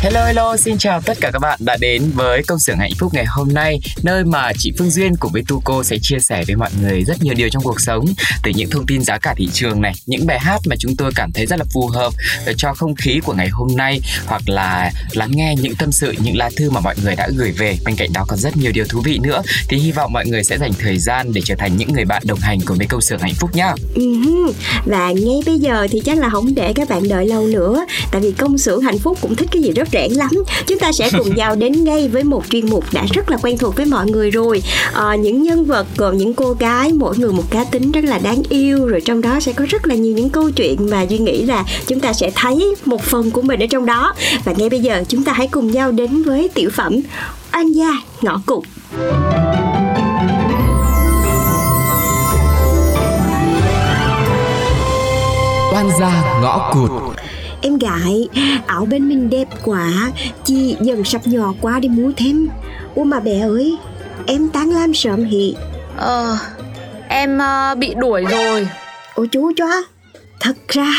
Hello 0.00 0.24
hello, 0.24 0.56
xin 0.56 0.78
chào 0.78 1.00
tất 1.00 1.18
cả 1.20 1.30
các 1.32 1.38
bạn 1.38 1.58
đã 1.62 1.76
đến 1.80 2.02
với 2.14 2.42
công 2.42 2.58
xưởng 2.58 2.78
hạnh 2.78 2.90
phúc 2.98 3.14
ngày 3.14 3.24
hôm 3.28 3.48
nay 3.54 3.80
Nơi 4.02 4.24
mà 4.24 4.52
chị 4.58 4.72
Phương 4.78 4.90
Duyên 4.90 5.16
cùng 5.20 5.32
với 5.32 5.42
Tuco 5.48 5.82
sẽ 5.82 5.96
chia 6.02 6.18
sẻ 6.18 6.44
với 6.46 6.56
mọi 6.56 6.70
người 6.82 7.04
rất 7.04 7.22
nhiều 7.22 7.34
điều 7.34 7.48
trong 7.48 7.62
cuộc 7.62 7.80
sống 7.80 8.04
Từ 8.42 8.50
những 8.54 8.70
thông 8.70 8.86
tin 8.86 9.02
giá 9.02 9.18
cả 9.18 9.34
thị 9.36 9.48
trường 9.52 9.80
này, 9.80 9.92
những 10.06 10.26
bài 10.26 10.38
hát 10.40 10.60
mà 10.66 10.76
chúng 10.78 10.96
tôi 10.96 11.12
cảm 11.14 11.32
thấy 11.32 11.46
rất 11.46 11.58
là 11.58 11.64
phù 11.74 11.86
hợp 11.86 12.12
ờ, 12.46 12.52
cho 12.56 12.74
không 12.74 12.94
khí 12.94 13.20
của 13.24 13.32
ngày 13.32 13.48
hôm 13.48 13.68
nay 13.76 14.00
Hoặc 14.26 14.48
là 14.48 14.90
lắng 15.12 15.30
nghe 15.34 15.54
những 15.60 15.74
tâm 15.74 15.92
sự, 15.92 16.14
những 16.22 16.36
lá 16.36 16.50
thư 16.56 16.70
mà 16.70 16.80
mọi 16.80 16.94
người 17.04 17.16
đã 17.16 17.28
gửi 17.36 17.52
về. 17.52 17.76
Bên 17.84 17.96
cạnh 17.96 18.12
đó 18.12 18.24
còn 18.28 18.38
rất 18.38 18.56
nhiều 18.56 18.72
điều 18.72 18.84
thú 18.84 19.00
vị 19.04 19.18
nữa. 19.22 19.42
Thì 19.68 19.76
hy 19.76 19.92
vọng 19.92 20.12
mọi 20.12 20.26
người 20.26 20.44
sẽ 20.44 20.58
dành 20.58 20.72
thời 20.78 20.98
gian 20.98 21.32
để 21.32 21.40
trở 21.44 21.54
thành 21.58 21.76
những 21.76 21.92
người 21.92 22.04
bạn 22.04 22.22
đồng 22.26 22.40
hành 22.40 22.58
cùng 22.64 22.78
với 22.78 22.86
công 22.86 23.00
xưởng 23.00 23.20
hạnh 23.20 23.34
phúc 23.34 23.50
nhá. 23.54 23.72
Ừ 23.94 24.02
và 24.86 25.12
ngay 25.12 25.42
bây 25.46 25.58
giờ 25.58 25.86
thì 25.90 26.00
chắc 26.04 26.18
là 26.18 26.30
không 26.30 26.54
để 26.54 26.72
các 26.72 26.88
bạn 26.88 27.08
đợi 27.08 27.26
lâu 27.26 27.46
nữa 27.46 27.86
Tại 28.12 28.20
vì 28.20 28.32
công 28.32 28.58
xưởng 28.58 28.80
hạnh 28.80 28.98
phúc 28.98 29.18
cũng 29.20 29.36
thích 29.36 29.48
cái 29.52 29.62
gì 29.62 29.72
rất 29.72 29.87
trẻ 29.90 30.08
lắm. 30.10 30.30
Chúng 30.66 30.78
ta 30.78 30.92
sẽ 30.92 31.10
cùng 31.18 31.36
nhau 31.36 31.56
đến 31.56 31.84
ngay 31.84 32.08
với 32.08 32.24
một 32.24 32.44
chuyên 32.50 32.70
mục 32.70 32.84
đã 32.92 33.06
rất 33.14 33.30
là 33.30 33.36
quen 33.42 33.58
thuộc 33.58 33.76
với 33.76 33.86
mọi 33.86 34.06
người 34.06 34.30
rồi. 34.30 34.62
À, 34.92 35.14
Những 35.14 35.42
nhân 35.42 35.64
vật 35.64 35.86
gồm 35.96 36.16
những 36.16 36.34
cô 36.34 36.52
gái 36.52 36.92
mỗi 36.92 37.18
người 37.18 37.32
một 37.32 37.50
cá 37.50 37.64
tính 37.64 37.92
rất 37.92 38.04
là 38.04 38.18
đáng 38.18 38.42
yêu 38.48 38.86
Rồi 38.86 39.00
trong 39.00 39.20
đó 39.20 39.40
sẽ 39.40 39.52
có 39.52 39.64
rất 39.68 39.86
là 39.86 39.94
nhiều 39.94 40.14
những 40.14 40.30
câu 40.30 40.50
chuyện 40.50 40.90
mà 40.90 41.02
Duy 41.02 41.18
nghĩ 41.18 41.42
là 41.42 41.64
chúng 41.86 42.00
ta 42.00 42.12
sẽ 42.12 42.30
thấy 42.34 42.74
một 42.84 43.02
phần 43.02 43.30
của 43.30 43.42
mình 43.42 43.60
ở 43.60 43.66
trong 43.70 43.86
đó. 43.86 44.14
Và 44.44 44.52
ngay 44.56 44.68
bây 44.68 44.80
giờ 44.80 45.04
chúng 45.08 45.24
ta 45.24 45.32
hãy 45.32 45.46
cùng 45.46 45.70
nhau 45.70 45.92
đến 45.92 46.22
với 46.22 46.48
tiểu 46.54 46.70
phẩm 46.70 47.00
Anh 47.50 47.72
gia 47.72 47.92
ngõ 48.22 48.40
cụt. 48.46 48.64
Oan 55.74 55.90
gia 56.00 56.40
ngõ 56.42 56.70
cụt. 56.72 56.90
Em 57.62 57.78
gái, 57.78 58.28
áo 58.66 58.84
bên 58.84 59.08
mình 59.08 59.30
đẹp 59.30 59.48
quá. 59.64 60.12
Chị 60.44 60.76
dần 60.80 61.04
sắp 61.04 61.26
nhỏ 61.26 61.54
quá 61.60 61.80
đi 61.80 61.88
mua 61.88 62.12
thêm. 62.16 62.48
Ủa 62.94 63.04
mà 63.04 63.20
bé 63.20 63.40
ơi 63.40 63.76
Em 64.26 64.48
tán 64.48 64.70
lam 64.70 64.94
sớm 64.94 65.24
hị 65.24 65.54
Ờ, 65.96 66.38
em 67.08 67.38
ờ, 67.38 67.74
bị 67.74 67.94
đuổi 67.94 68.24
rồi. 68.30 68.68
Ủa 69.14 69.26
chú 69.26 69.52
cho. 69.56 69.68
Thật 70.40 70.56
ra 70.68 70.92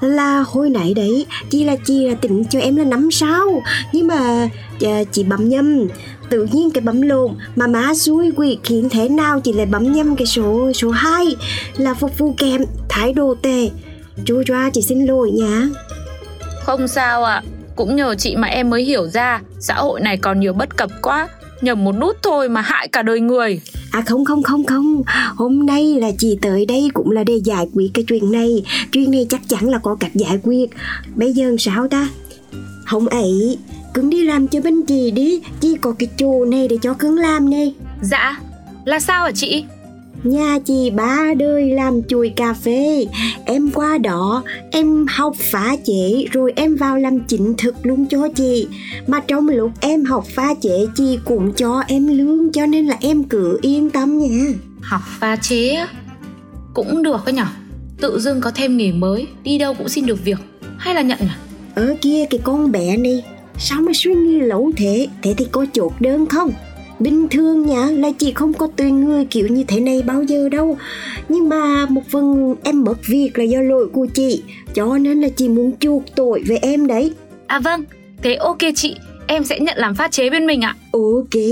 là 0.00 0.44
hồi 0.46 0.70
nãy 0.70 0.94
đấy 0.96 1.26
Chị 1.50 1.64
là 1.64 1.76
chị 1.84 2.08
là 2.08 2.14
tỉnh 2.14 2.44
cho 2.50 2.58
em 2.60 2.76
là 2.76 2.84
năm 2.84 3.10
sao. 3.10 3.62
Nhưng 3.92 4.06
mà 4.06 4.48
à, 4.80 5.02
chị 5.12 5.24
bấm 5.24 5.48
nhầm. 5.48 5.88
Tự 6.30 6.48
nhiên 6.52 6.70
cái 6.70 6.82
bấm 6.82 7.02
lộn 7.02 7.32
Mà 7.56 7.66
má 7.66 7.94
xui 7.94 8.30
quỷ 8.36 8.58
khiến 8.64 8.88
thế 8.90 9.08
nào 9.08 9.40
Chị 9.40 9.52
lại 9.52 9.66
bấm 9.66 9.92
nhầm 9.92 10.16
cái 10.16 10.26
số 10.26 10.72
số 10.72 10.90
2 10.90 11.36
Là 11.76 11.94
phục 11.94 12.18
vụ 12.18 12.34
kèm 12.38 12.60
thái 12.88 13.12
độ 13.12 13.34
tệ 13.42 13.70
Chú 14.24 14.42
cho 14.46 14.70
chị 14.72 14.82
xin 14.82 15.06
lỗi 15.06 15.30
nha 15.30 15.68
Không 16.64 16.88
sao 16.88 17.24
ạ. 17.24 17.42
Cũng 17.76 17.96
nhờ 17.96 18.14
chị 18.14 18.36
mà 18.36 18.48
em 18.48 18.70
mới 18.70 18.82
hiểu 18.82 19.08
ra 19.08 19.40
xã 19.60 19.74
hội 19.74 20.00
này 20.00 20.16
còn 20.16 20.40
nhiều 20.40 20.52
bất 20.52 20.76
cập 20.76 20.90
quá. 21.02 21.28
Nhầm 21.60 21.84
một 21.84 21.92
nút 21.92 22.16
thôi 22.22 22.48
mà 22.48 22.60
hại 22.60 22.88
cả 22.88 23.02
đời 23.02 23.20
người. 23.20 23.60
À 23.96 24.02
không 24.06 24.24
không 24.24 24.42
không 24.42 24.64
không 24.64 25.02
Hôm 25.36 25.66
nay 25.66 25.94
là 26.00 26.10
chị 26.18 26.38
tới 26.42 26.66
đây 26.66 26.90
cũng 26.94 27.10
là 27.10 27.24
để 27.24 27.34
giải 27.44 27.68
quyết 27.74 27.90
cái 27.94 28.04
chuyện 28.08 28.32
này 28.32 28.62
Chuyện 28.92 29.10
này 29.10 29.26
chắc 29.30 29.40
chắn 29.48 29.68
là 29.68 29.78
có 29.78 29.96
cách 30.00 30.14
giải 30.14 30.38
quyết 30.42 30.70
Bây 31.14 31.32
giờ 31.32 31.56
sao 31.58 31.88
ta 31.88 32.08
Không 32.84 33.08
ấy 33.08 33.58
Cưng 33.94 34.10
đi 34.10 34.24
làm 34.24 34.48
cho 34.48 34.60
bên 34.60 34.82
chị 34.82 35.10
đi 35.10 35.40
Chị 35.60 35.76
có 35.80 35.94
cái 35.98 36.08
chỗ 36.16 36.44
này 36.44 36.68
để 36.68 36.78
cho 36.82 36.94
cưng 36.94 37.18
làm 37.18 37.50
này 37.50 37.74
Dạ, 38.02 38.40
là 38.84 39.00
sao 39.00 39.24
hả 39.24 39.30
chị? 39.34 39.64
Nhà 40.22 40.58
chị 40.64 40.90
ba 40.90 41.34
đời 41.36 41.70
làm 41.70 42.02
chùi 42.02 42.28
cà 42.28 42.52
phê 42.52 43.06
Em 43.44 43.70
qua 43.70 43.98
đó 43.98 44.42
Em 44.70 45.06
học 45.08 45.36
phá 45.40 45.76
chế 45.84 46.24
Rồi 46.32 46.52
em 46.56 46.76
vào 46.76 46.96
làm 46.96 47.20
chính 47.20 47.54
thực 47.58 47.86
luôn 47.86 48.06
cho 48.06 48.28
chị 48.28 48.68
Mà 49.06 49.20
trong 49.20 49.48
lúc 49.48 49.70
em 49.80 50.04
học 50.04 50.24
phá 50.34 50.54
chế 50.60 50.86
Chị 50.94 51.18
cũng 51.24 51.52
cho 51.52 51.82
em 51.88 52.06
lương 52.06 52.52
Cho 52.52 52.66
nên 52.66 52.86
là 52.86 52.96
em 53.00 53.24
cứ 53.24 53.58
yên 53.62 53.90
tâm 53.90 54.18
nha 54.18 54.52
Học 54.80 55.00
pha 55.18 55.36
chế? 55.36 55.86
Cũng 56.74 57.02
được 57.02 57.24
ấy 57.24 57.32
nhở. 57.32 57.46
Tự 58.00 58.20
dưng 58.20 58.40
có 58.40 58.50
thêm 58.50 58.76
nghề 58.76 58.92
mới, 58.92 59.26
đi 59.42 59.58
đâu 59.58 59.74
cũng 59.74 59.88
xin 59.88 60.06
được 60.06 60.24
việc. 60.24 60.38
Hay 60.78 60.94
là 60.94 61.02
nhận 61.02 61.18
nhỉ? 61.20 61.26
Ở 61.74 61.96
kia 62.00 62.26
cái 62.30 62.40
con 62.44 62.72
bé 62.72 62.96
này 62.96 63.24
Sao 63.58 63.80
mà 63.80 63.92
suy 63.94 64.14
nghĩ 64.14 64.40
lẩu 64.40 64.72
thế 64.76 65.08
Thế 65.22 65.34
thì 65.38 65.46
có 65.52 65.66
chốt 65.72 65.92
đơn 66.00 66.26
không 66.26 66.52
Bình 66.98 67.28
thường 67.30 67.66
nha 67.66 67.86
là 67.90 68.10
chị 68.18 68.32
không 68.34 68.52
có 68.52 68.68
tuyển 68.76 69.04
người 69.04 69.24
kiểu 69.24 69.48
như 69.48 69.64
thế 69.68 69.80
này 69.80 70.02
bao 70.02 70.22
giờ 70.22 70.48
đâu. 70.48 70.78
Nhưng 71.28 71.48
mà 71.48 71.86
một 71.86 72.02
phần 72.10 72.54
em 72.62 72.84
mất 72.84 73.06
việc 73.06 73.38
là 73.38 73.44
do 73.44 73.60
lỗi 73.60 73.86
của 73.92 74.06
chị 74.14 74.42
Cho 74.74 74.98
nên 74.98 75.20
là 75.20 75.28
chị 75.28 75.48
muốn 75.48 75.72
chuộc 75.80 76.02
tội 76.14 76.42
về 76.46 76.56
em 76.56 76.86
đấy. 76.86 77.12
À 77.46 77.58
vâng, 77.58 77.84
thế 78.22 78.34
ok 78.34 78.58
chị, 78.74 78.94
em 79.26 79.44
sẽ 79.44 79.60
nhận 79.60 79.78
làm 79.78 79.94
pha 79.94 80.08
chế 80.08 80.30
bên 80.30 80.46
mình 80.46 80.60
ạ. 80.60 80.76
Ok, 80.92 81.42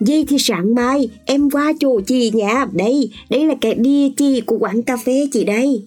vậy 0.00 0.26
thì 0.28 0.38
sáng 0.38 0.74
mai 0.74 1.08
em 1.26 1.50
qua 1.50 1.72
chỗ 1.80 2.00
chị 2.00 2.30
nha 2.34 2.66
Đây, 2.72 3.10
đây 3.30 3.44
là 3.44 3.54
cái 3.60 3.74
địa 3.74 4.08
chỉ 4.16 4.40
của 4.40 4.58
quán 4.60 4.82
cà 4.82 4.96
phê 4.96 5.28
chị 5.32 5.44
đây. 5.44 5.84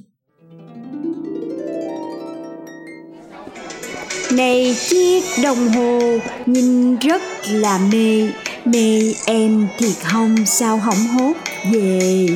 Này 4.32 4.76
chiếc 4.90 5.24
đồng 5.44 5.68
hồ 5.68 6.00
nhìn 6.46 6.96
rất 6.96 7.22
là 7.52 7.80
mê 7.92 8.28
Mê 8.66 9.14
em 9.26 9.68
thiệt 9.78 9.96
không 10.04 10.36
sao 10.46 10.78
hỏng 10.78 11.08
hốt 11.18 11.34
về 11.72 12.28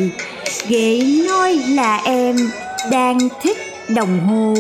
Ghệ 0.67 1.01
nói 1.27 1.59
là 1.69 2.01
em 2.05 2.35
đang 2.91 3.17
thích 3.41 3.57
đồng 3.88 4.19
hồ 4.19 4.53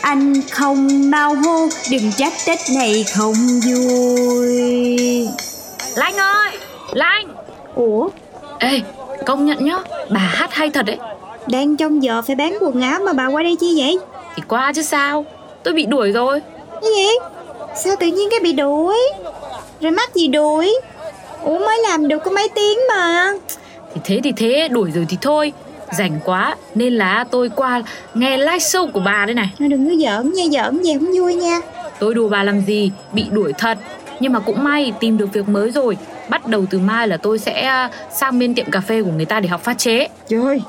Anh 0.00 0.34
không 0.50 1.10
mau 1.10 1.34
hô 1.34 1.68
đừng 1.90 2.12
trách 2.16 2.32
Tết 2.46 2.58
này 2.76 3.04
không 3.16 3.34
vui 3.66 5.28
Lanh 5.94 6.16
ơi, 6.16 6.50
Lanh! 6.92 7.34
Ủa, 7.74 8.08
Ê, 8.58 8.80
công 9.26 9.46
nhận 9.46 9.64
nhá, 9.64 9.78
bà 10.10 10.20
hát 10.20 10.54
hay 10.54 10.70
thật 10.70 10.86
đấy. 10.86 10.98
đang 11.46 11.76
trong 11.76 12.02
giờ 12.02 12.22
phải 12.26 12.36
bán 12.36 12.58
quần 12.60 12.82
áo 12.82 13.00
mà 13.00 13.12
bà 13.12 13.26
qua 13.26 13.42
đây 13.42 13.56
chi 13.60 13.74
vậy? 13.78 13.98
Thì 14.36 14.42
qua 14.48 14.72
chứ 14.74 14.82
sao, 14.82 15.24
tôi 15.62 15.74
bị 15.74 15.86
đuổi 15.86 16.12
rồi. 16.12 16.40
Cái 16.82 16.90
gì? 16.96 17.08
Sao 17.84 17.96
tự 18.00 18.06
nhiên 18.06 18.28
cái 18.30 18.40
bị 18.40 18.52
đuổi? 18.52 18.96
Rồi 19.80 19.92
mắc 19.92 20.14
gì 20.14 20.28
đuổi? 20.28 20.80
Ủa 21.44 21.58
mới 21.58 21.78
làm 21.88 22.08
được 22.08 22.18
có 22.24 22.30
mấy 22.30 22.48
tiếng 22.54 22.78
mà 22.88 23.32
Thì 23.94 24.00
thế 24.04 24.20
thì 24.24 24.32
thế, 24.36 24.68
đuổi 24.68 24.90
rồi 24.90 25.06
thì 25.08 25.16
thôi. 25.20 25.52
Rảnh 25.98 26.20
quá, 26.24 26.56
nên 26.74 26.94
là 26.94 27.24
tôi 27.30 27.50
qua 27.56 27.82
nghe 28.14 28.36
live 28.36 28.58
show 28.58 28.90
của 28.90 29.00
bà 29.00 29.26
đây 29.26 29.34
này. 29.34 29.50
Thôi 29.58 29.68
đừng 29.68 29.88
có 29.88 29.94
giỡn 29.94 30.32
nha, 30.32 30.44
giỡn 30.52 30.82
về 30.84 30.94
không 30.98 31.12
vui 31.18 31.34
nha 31.34 31.60
Tôi 31.98 32.14
đùa 32.14 32.28
bà 32.28 32.42
làm 32.42 32.60
gì, 32.60 32.90
bị 33.12 33.24
đuổi 33.30 33.52
thật. 33.58 33.78
Nhưng 34.20 34.32
mà 34.32 34.40
cũng 34.40 34.64
may 34.64 34.92
tìm 35.00 35.18
được 35.18 35.32
việc 35.32 35.48
mới 35.48 35.70
rồi. 35.70 35.96
Bắt 36.28 36.46
đầu 36.46 36.64
từ 36.70 36.78
mai 36.78 37.08
là 37.08 37.16
tôi 37.16 37.38
sẽ 37.38 37.62
à, 37.62 37.90
sang 38.10 38.38
bên 38.38 38.54
tiệm 38.54 38.70
cà 38.70 38.80
phê 38.80 39.02
của 39.02 39.10
người 39.10 39.24
ta 39.24 39.40
để 39.40 39.48
học 39.48 39.64
pha 39.64 39.74
chế. 39.74 40.08
Trời 40.28 40.62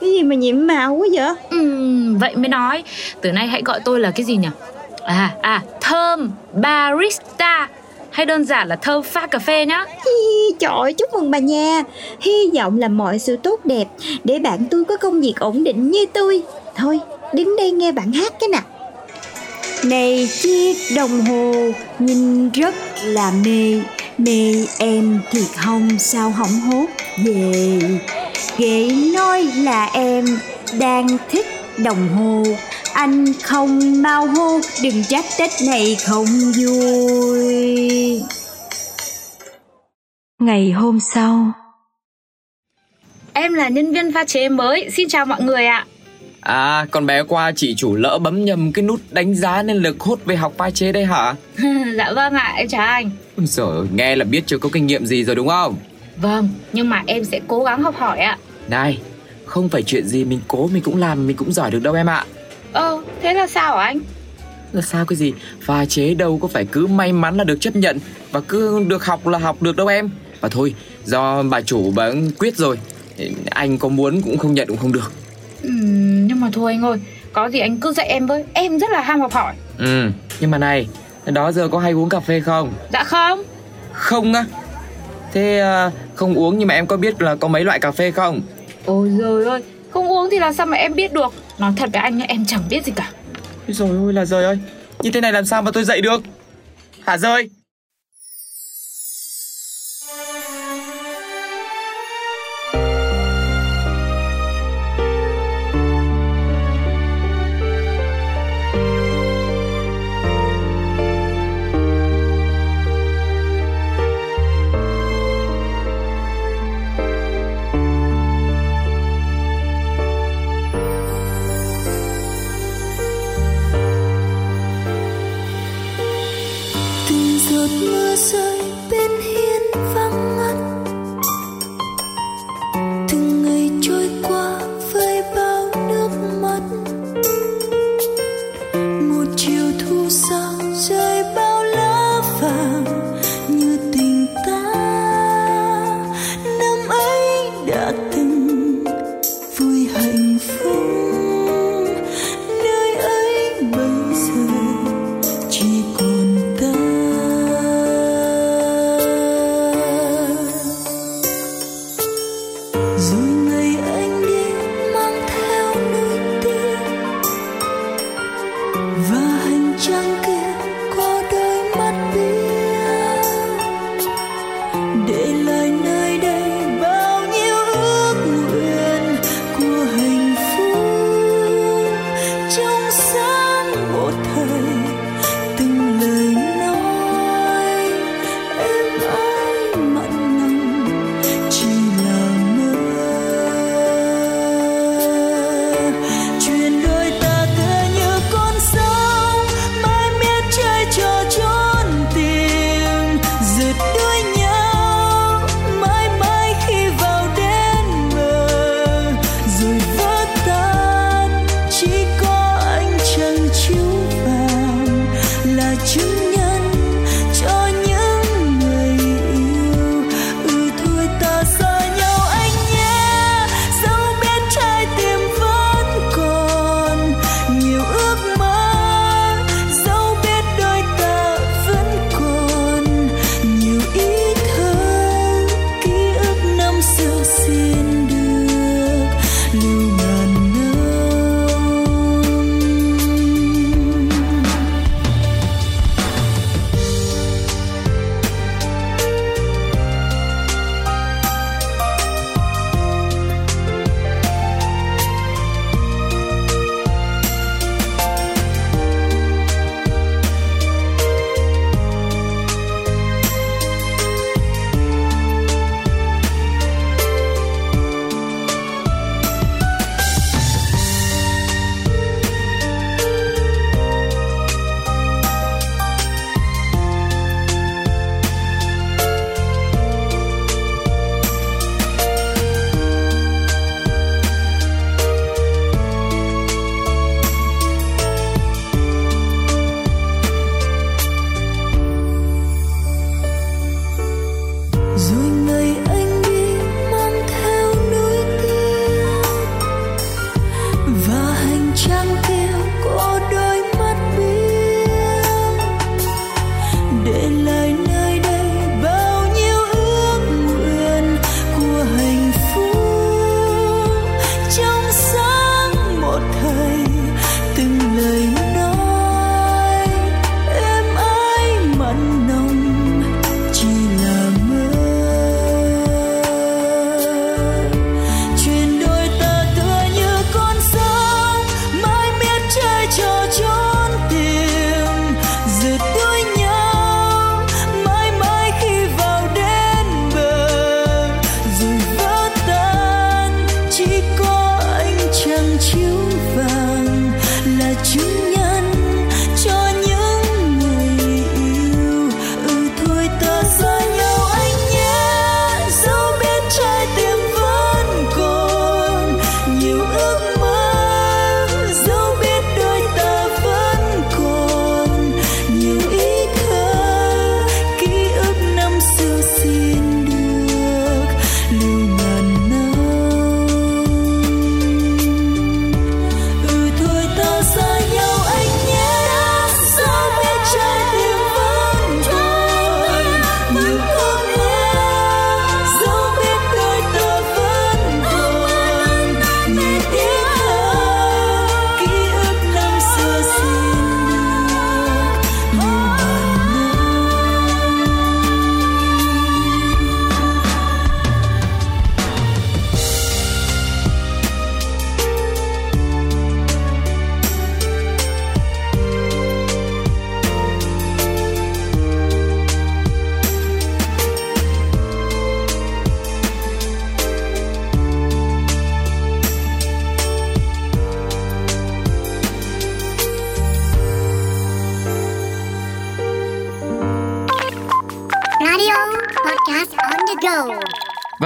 Cái 0.00 0.10
gì 0.10 0.22
mà 0.22 0.34
nhiệm 0.34 0.66
màu 0.66 0.94
quá 0.94 1.06
vậy? 1.12 1.34
Ừm, 1.50 2.18
vậy 2.18 2.36
mới 2.36 2.48
nói. 2.48 2.84
Từ 3.20 3.32
nay 3.32 3.46
hãy 3.46 3.62
gọi 3.64 3.80
tôi 3.84 4.00
là 4.00 4.10
cái 4.10 4.24
gì 4.24 4.36
nhỉ? 4.36 4.48
À, 5.02 5.34
à, 5.40 5.62
thơm 5.80 6.30
barista. 6.52 7.68
Hay 8.14 8.26
đơn 8.26 8.44
giản 8.44 8.68
là 8.68 8.76
thơm 8.76 9.02
pha 9.02 9.26
cà 9.26 9.38
phê 9.38 9.66
nhá. 9.66 9.84
Hi, 9.88 10.56
Trời 10.58 10.72
ơi, 10.80 10.92
chúc 10.92 11.12
mừng 11.12 11.30
bà 11.30 11.38
nha. 11.38 11.82
Hy 12.20 12.50
vọng 12.54 12.78
là 12.78 12.88
mọi 12.88 13.18
sự 13.18 13.36
tốt 13.36 13.60
đẹp 13.64 13.84
Để 14.24 14.38
bạn 14.38 14.64
tôi 14.70 14.84
có 14.84 14.96
công 14.96 15.20
việc 15.20 15.34
ổn 15.38 15.64
định 15.64 15.90
như 15.90 16.06
tôi. 16.12 16.42
Thôi 16.76 17.00
đứng 17.32 17.56
đây 17.56 17.70
nghe 17.70 17.92
bạn 17.92 18.12
hát 18.12 18.32
cái 18.40 18.48
nào. 18.48 18.62
Này 19.84 20.28
chiếc 20.42 20.76
đồng 20.96 21.20
hồ 21.20 21.52
nhìn 21.98 22.50
rất 22.50 22.74
là 23.04 23.32
mê. 23.44 23.80
Mê 24.18 24.66
em 24.78 25.20
thiệt 25.30 25.48
không 25.56 25.98
sao 25.98 26.30
hỏng 26.30 26.60
hốt 26.60 26.86
về. 27.24 27.78
Ghệ 28.58 28.88
nói 29.14 29.48
là 29.56 29.90
em 29.92 30.24
đang 30.78 31.06
thích 31.30 31.46
đồng 31.78 32.08
hồ 32.08 32.42
anh 32.94 33.24
không 33.42 34.02
mau 34.02 34.26
hô 34.26 34.60
đừng 34.82 35.04
trách 35.04 35.24
tết 35.38 35.50
này 35.66 35.96
không 36.06 36.26
vui 36.56 38.22
ngày 40.38 40.70
hôm 40.70 41.00
sau 41.00 41.52
Em 43.32 43.52
là 43.52 43.68
nhân 43.68 43.92
viên 43.92 44.12
pha 44.12 44.24
chế 44.24 44.48
mới, 44.48 44.90
xin 44.90 45.08
chào 45.08 45.26
mọi 45.26 45.42
người 45.42 45.66
ạ. 45.66 45.86
À, 46.40 46.86
con 46.90 47.06
bé 47.06 47.22
qua 47.22 47.52
chị 47.56 47.74
chủ 47.76 47.94
lỡ 47.94 48.18
bấm 48.18 48.44
nhầm 48.44 48.72
cái 48.72 48.82
nút 48.82 49.00
đánh 49.10 49.34
giá 49.34 49.62
nên 49.62 49.76
lực 49.76 50.00
hốt 50.00 50.18
về 50.24 50.36
học 50.36 50.52
pha 50.58 50.70
chế 50.70 50.92
đây 50.92 51.04
hả? 51.04 51.34
dạ 51.96 52.12
vâng 52.14 52.34
ạ, 52.34 52.54
em 52.56 52.68
chào 52.68 52.86
anh. 52.86 53.10
Ôi 53.36 53.46
giời, 53.46 53.86
nghe 53.92 54.16
là 54.16 54.24
biết 54.24 54.42
chưa 54.46 54.58
có 54.58 54.68
kinh 54.72 54.86
nghiệm 54.86 55.06
gì 55.06 55.24
rồi 55.24 55.36
đúng 55.36 55.48
không? 55.48 55.76
Vâng, 56.16 56.48
nhưng 56.72 56.90
mà 56.90 57.02
em 57.06 57.24
sẽ 57.24 57.40
cố 57.46 57.64
gắng 57.64 57.82
học 57.82 57.96
hỏi 57.96 58.18
ạ. 58.18 58.38
Này, 58.68 58.98
không 59.44 59.68
phải 59.68 59.82
chuyện 59.82 60.06
gì 60.06 60.24
mình 60.24 60.40
cố 60.48 60.68
mình 60.72 60.82
cũng 60.82 60.96
làm 60.96 61.26
mình 61.26 61.36
cũng 61.36 61.52
giỏi 61.52 61.70
được 61.70 61.82
đâu 61.82 61.94
em 61.94 62.06
ạ. 62.10 62.24
Ơ, 62.74 63.02
thế 63.22 63.34
là 63.34 63.46
sao 63.46 63.76
hả 63.76 63.84
anh? 63.84 64.00
Là 64.72 64.82
sao 64.82 65.06
cái 65.06 65.16
gì? 65.16 65.32
Pha 65.60 65.84
chế 65.84 66.14
đâu 66.14 66.38
có 66.42 66.48
phải 66.48 66.64
cứ 66.64 66.86
may 66.86 67.12
mắn 67.12 67.36
là 67.36 67.44
được 67.44 67.60
chấp 67.60 67.76
nhận 67.76 67.98
và 68.30 68.40
cứ 68.40 68.84
được 68.88 69.04
học 69.04 69.26
là 69.26 69.38
học 69.38 69.62
được 69.62 69.76
đâu 69.76 69.86
em. 69.86 70.10
Và 70.40 70.48
thôi, 70.48 70.74
do 71.04 71.42
bà 71.42 71.60
chủ 71.60 71.92
bà 71.96 72.10
quyết 72.38 72.56
rồi 72.56 72.78
anh 73.50 73.78
có 73.78 73.88
muốn 73.88 74.22
cũng 74.22 74.38
không 74.38 74.54
nhận 74.54 74.68
cũng 74.68 74.76
không 74.76 74.92
được. 74.92 75.12
Ừ, 75.62 75.70
nhưng 76.26 76.40
mà 76.40 76.48
thôi 76.52 76.72
anh 76.72 76.84
ơi 76.84 76.98
có 77.32 77.50
gì 77.50 77.58
anh 77.58 77.80
cứ 77.80 77.92
dạy 77.92 78.06
em 78.06 78.26
với. 78.26 78.44
Em 78.52 78.78
rất 78.78 78.90
là 78.90 79.00
ham 79.00 79.20
học 79.20 79.32
hỏi. 79.32 79.54
Ừ 79.78 80.10
nhưng 80.40 80.50
mà 80.50 80.58
này 80.58 80.86
đó 81.24 81.52
giờ 81.52 81.68
có 81.68 81.78
hay 81.78 81.92
uống 81.92 82.08
cà 82.08 82.20
phê 82.20 82.40
không? 82.40 82.72
Dạ 82.92 83.04
không. 83.04 83.42
Không 83.92 84.32
á? 84.32 84.44
Thế 85.32 85.62
uh, 85.86 85.92
không 86.14 86.34
uống 86.34 86.58
nhưng 86.58 86.68
mà 86.68 86.74
em 86.74 86.86
có 86.86 86.96
biết 86.96 87.22
là 87.22 87.34
có 87.34 87.48
mấy 87.48 87.64
loại 87.64 87.80
cà 87.80 87.90
phê 87.90 88.10
không? 88.10 88.40
Ôi 88.86 89.10
giời 89.18 89.44
ơi 89.44 89.62
không 89.90 90.08
uống 90.08 90.28
thì 90.30 90.38
làm 90.38 90.52
sao 90.52 90.66
mà 90.66 90.76
em 90.76 90.94
biết 90.94 91.12
được 91.12 91.32
nói 91.58 91.72
thật 91.76 91.90
với 91.92 92.02
anh 92.02 92.20
em 92.20 92.44
chẳng 92.46 92.62
biết 92.68 92.84
gì 92.84 92.92
cả. 92.96 93.10
Rồi 93.68 93.88
ôi 93.88 94.12
là 94.12 94.24
rồi 94.24 94.44
ơi. 94.44 94.58
Như 95.00 95.10
thế 95.10 95.20
này 95.20 95.32
làm 95.32 95.44
sao 95.44 95.62
mà 95.62 95.70
tôi 95.70 95.84
dạy 95.84 96.00
được? 96.00 96.22
Hả 97.06 97.18
rơi 97.18 97.50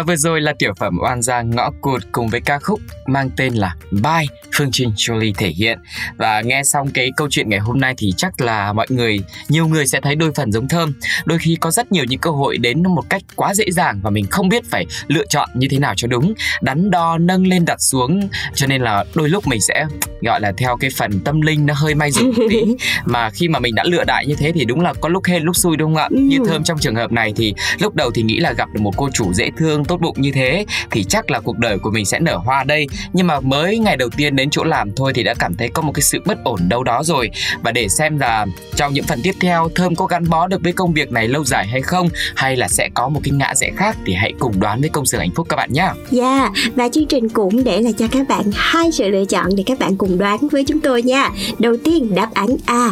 vừa 0.08 0.16
rồi 0.16 0.40
là 0.40 0.52
tiểu 0.58 0.72
phẩm 0.78 0.98
oan 1.02 1.22
gia 1.22 1.42
ngõ 1.42 1.70
cụt 1.80 2.02
cùng 2.12 2.28
với 2.28 2.40
ca 2.40 2.58
khúc 2.58 2.80
mang 3.08 3.30
tên 3.36 3.54
là 3.54 3.74
Bye 3.90 4.26
Phương 4.54 4.70
Trinh 4.72 4.92
Jolie 4.96 5.32
thể 5.38 5.48
hiện. 5.48 5.78
Và 6.16 6.40
nghe 6.40 6.62
xong 6.64 6.90
cái 6.90 7.10
câu 7.16 7.28
chuyện 7.30 7.48
ngày 7.48 7.58
hôm 7.58 7.80
nay 7.80 7.94
thì 7.98 8.12
chắc 8.16 8.40
là 8.40 8.72
mọi 8.72 8.86
người, 8.90 9.18
nhiều 9.48 9.68
người 9.68 9.86
sẽ 9.86 10.00
thấy 10.00 10.14
đôi 10.14 10.32
phần 10.34 10.52
giống 10.52 10.68
thơm. 10.68 10.92
Đôi 11.24 11.38
khi 11.38 11.56
có 11.60 11.70
rất 11.70 11.92
nhiều 11.92 12.04
những 12.04 12.20
cơ 12.20 12.30
hội 12.30 12.58
đến 12.58 12.82
một 12.82 13.04
cách 13.08 13.22
quá 13.36 13.54
dễ 13.54 13.64
dàng 13.70 14.00
và 14.02 14.10
mình 14.10 14.26
không 14.30 14.48
biết 14.48 14.64
phải 14.70 14.86
lựa 15.06 15.26
chọn 15.26 15.48
như 15.54 15.68
thế 15.70 15.78
nào 15.78 15.94
cho 15.96 16.08
đúng. 16.08 16.34
Đắn 16.60 16.90
đo 16.90 17.18
nâng 17.18 17.46
lên 17.46 17.64
đặt 17.64 17.80
xuống 17.80 18.28
cho 18.54 18.66
nên 18.66 18.82
là 18.82 19.04
đôi 19.14 19.28
lúc 19.28 19.46
mình 19.46 19.60
sẽ 19.60 19.86
gọi 20.22 20.40
là 20.40 20.52
theo 20.56 20.76
cái 20.76 20.90
phần 20.96 21.20
tâm 21.24 21.40
linh 21.40 21.66
nó 21.66 21.74
hơi 21.74 21.94
may 21.94 22.10
rủi 22.10 22.24
một 22.24 22.42
tí. 22.50 22.62
Mà 23.04 23.30
khi 23.30 23.48
mà 23.48 23.58
mình 23.58 23.74
đã 23.74 23.84
lựa 23.86 24.04
đại 24.04 24.26
như 24.26 24.34
thế 24.34 24.52
thì 24.52 24.64
đúng 24.64 24.80
là 24.80 24.94
có 25.00 25.08
lúc 25.08 25.24
hên 25.24 25.42
lúc 25.42 25.56
xui 25.56 25.76
đúng 25.76 25.94
không 25.94 26.02
ạ? 26.02 26.08
Như 26.10 26.38
thơm 26.46 26.64
trong 26.64 26.78
trường 26.78 26.94
hợp 26.94 27.12
này 27.12 27.32
thì 27.36 27.54
lúc 27.80 27.94
đầu 27.94 28.10
thì 28.10 28.22
nghĩ 28.22 28.38
là 28.38 28.52
gặp 28.52 28.68
được 28.72 28.80
một 28.80 28.92
cô 28.96 29.08
chủ 29.12 29.32
dễ 29.32 29.50
thương 29.56 29.84
tốt 29.84 30.00
bụng 30.00 30.20
như 30.20 30.32
thế 30.32 30.66
thì 30.90 31.04
chắc 31.04 31.30
là 31.30 31.40
cuộc 31.40 31.58
đời 31.58 31.78
của 31.78 31.90
mình 31.90 32.04
sẽ 32.04 32.18
nở 32.20 32.36
hoa 32.36 32.64
đây 32.64 32.86
nhưng 33.12 33.26
mà 33.26 33.40
mới 33.40 33.78
ngày 33.78 33.96
đầu 33.96 34.08
tiên 34.16 34.36
đến 34.36 34.50
chỗ 34.50 34.64
làm 34.64 34.92
thôi 34.96 35.12
thì 35.14 35.22
đã 35.22 35.34
cảm 35.38 35.54
thấy 35.54 35.68
có 35.68 35.82
một 35.82 35.92
cái 35.94 36.02
sự 36.02 36.18
bất 36.24 36.44
ổn 36.44 36.68
đâu 36.68 36.84
đó 36.84 37.02
rồi 37.04 37.30
và 37.62 37.72
để 37.72 37.88
xem 37.88 38.18
là 38.18 38.46
trong 38.76 38.94
những 38.94 39.04
phần 39.04 39.20
tiếp 39.22 39.34
theo 39.40 39.68
thơm 39.74 39.94
có 39.94 40.06
gắn 40.06 40.28
bó 40.28 40.46
được 40.46 40.62
với 40.62 40.72
công 40.72 40.92
việc 40.92 41.12
này 41.12 41.28
lâu 41.28 41.44
dài 41.44 41.66
hay 41.66 41.82
không 41.82 42.08
hay 42.36 42.56
là 42.56 42.68
sẽ 42.68 42.88
có 42.94 43.08
một 43.08 43.20
cái 43.24 43.32
ngã 43.32 43.54
rẽ 43.54 43.70
khác 43.76 43.96
thì 44.06 44.14
hãy 44.14 44.32
cùng 44.38 44.60
đoán 44.60 44.80
với 44.80 44.90
công 44.90 45.06
sở 45.06 45.18
hạnh 45.18 45.30
phúc 45.34 45.46
các 45.50 45.56
bạn 45.56 45.72
nhé. 45.72 45.88
Dạ 46.10 46.38
yeah, 46.38 46.52
và 46.74 46.88
chương 46.88 47.06
trình 47.06 47.28
cũng 47.28 47.64
để 47.64 47.80
lại 47.80 47.92
cho 47.98 48.06
các 48.08 48.28
bạn 48.28 48.44
hai 48.54 48.92
sự 48.92 49.08
lựa 49.08 49.24
chọn 49.24 49.56
để 49.56 49.62
các 49.66 49.78
bạn 49.78 49.96
cùng 49.96 50.18
đoán 50.18 50.48
với 50.48 50.64
chúng 50.64 50.80
tôi 50.80 51.02
nha. 51.02 51.30
Đầu 51.58 51.76
tiên 51.84 52.14
đáp 52.14 52.28
án 52.34 52.48
A, 52.66 52.90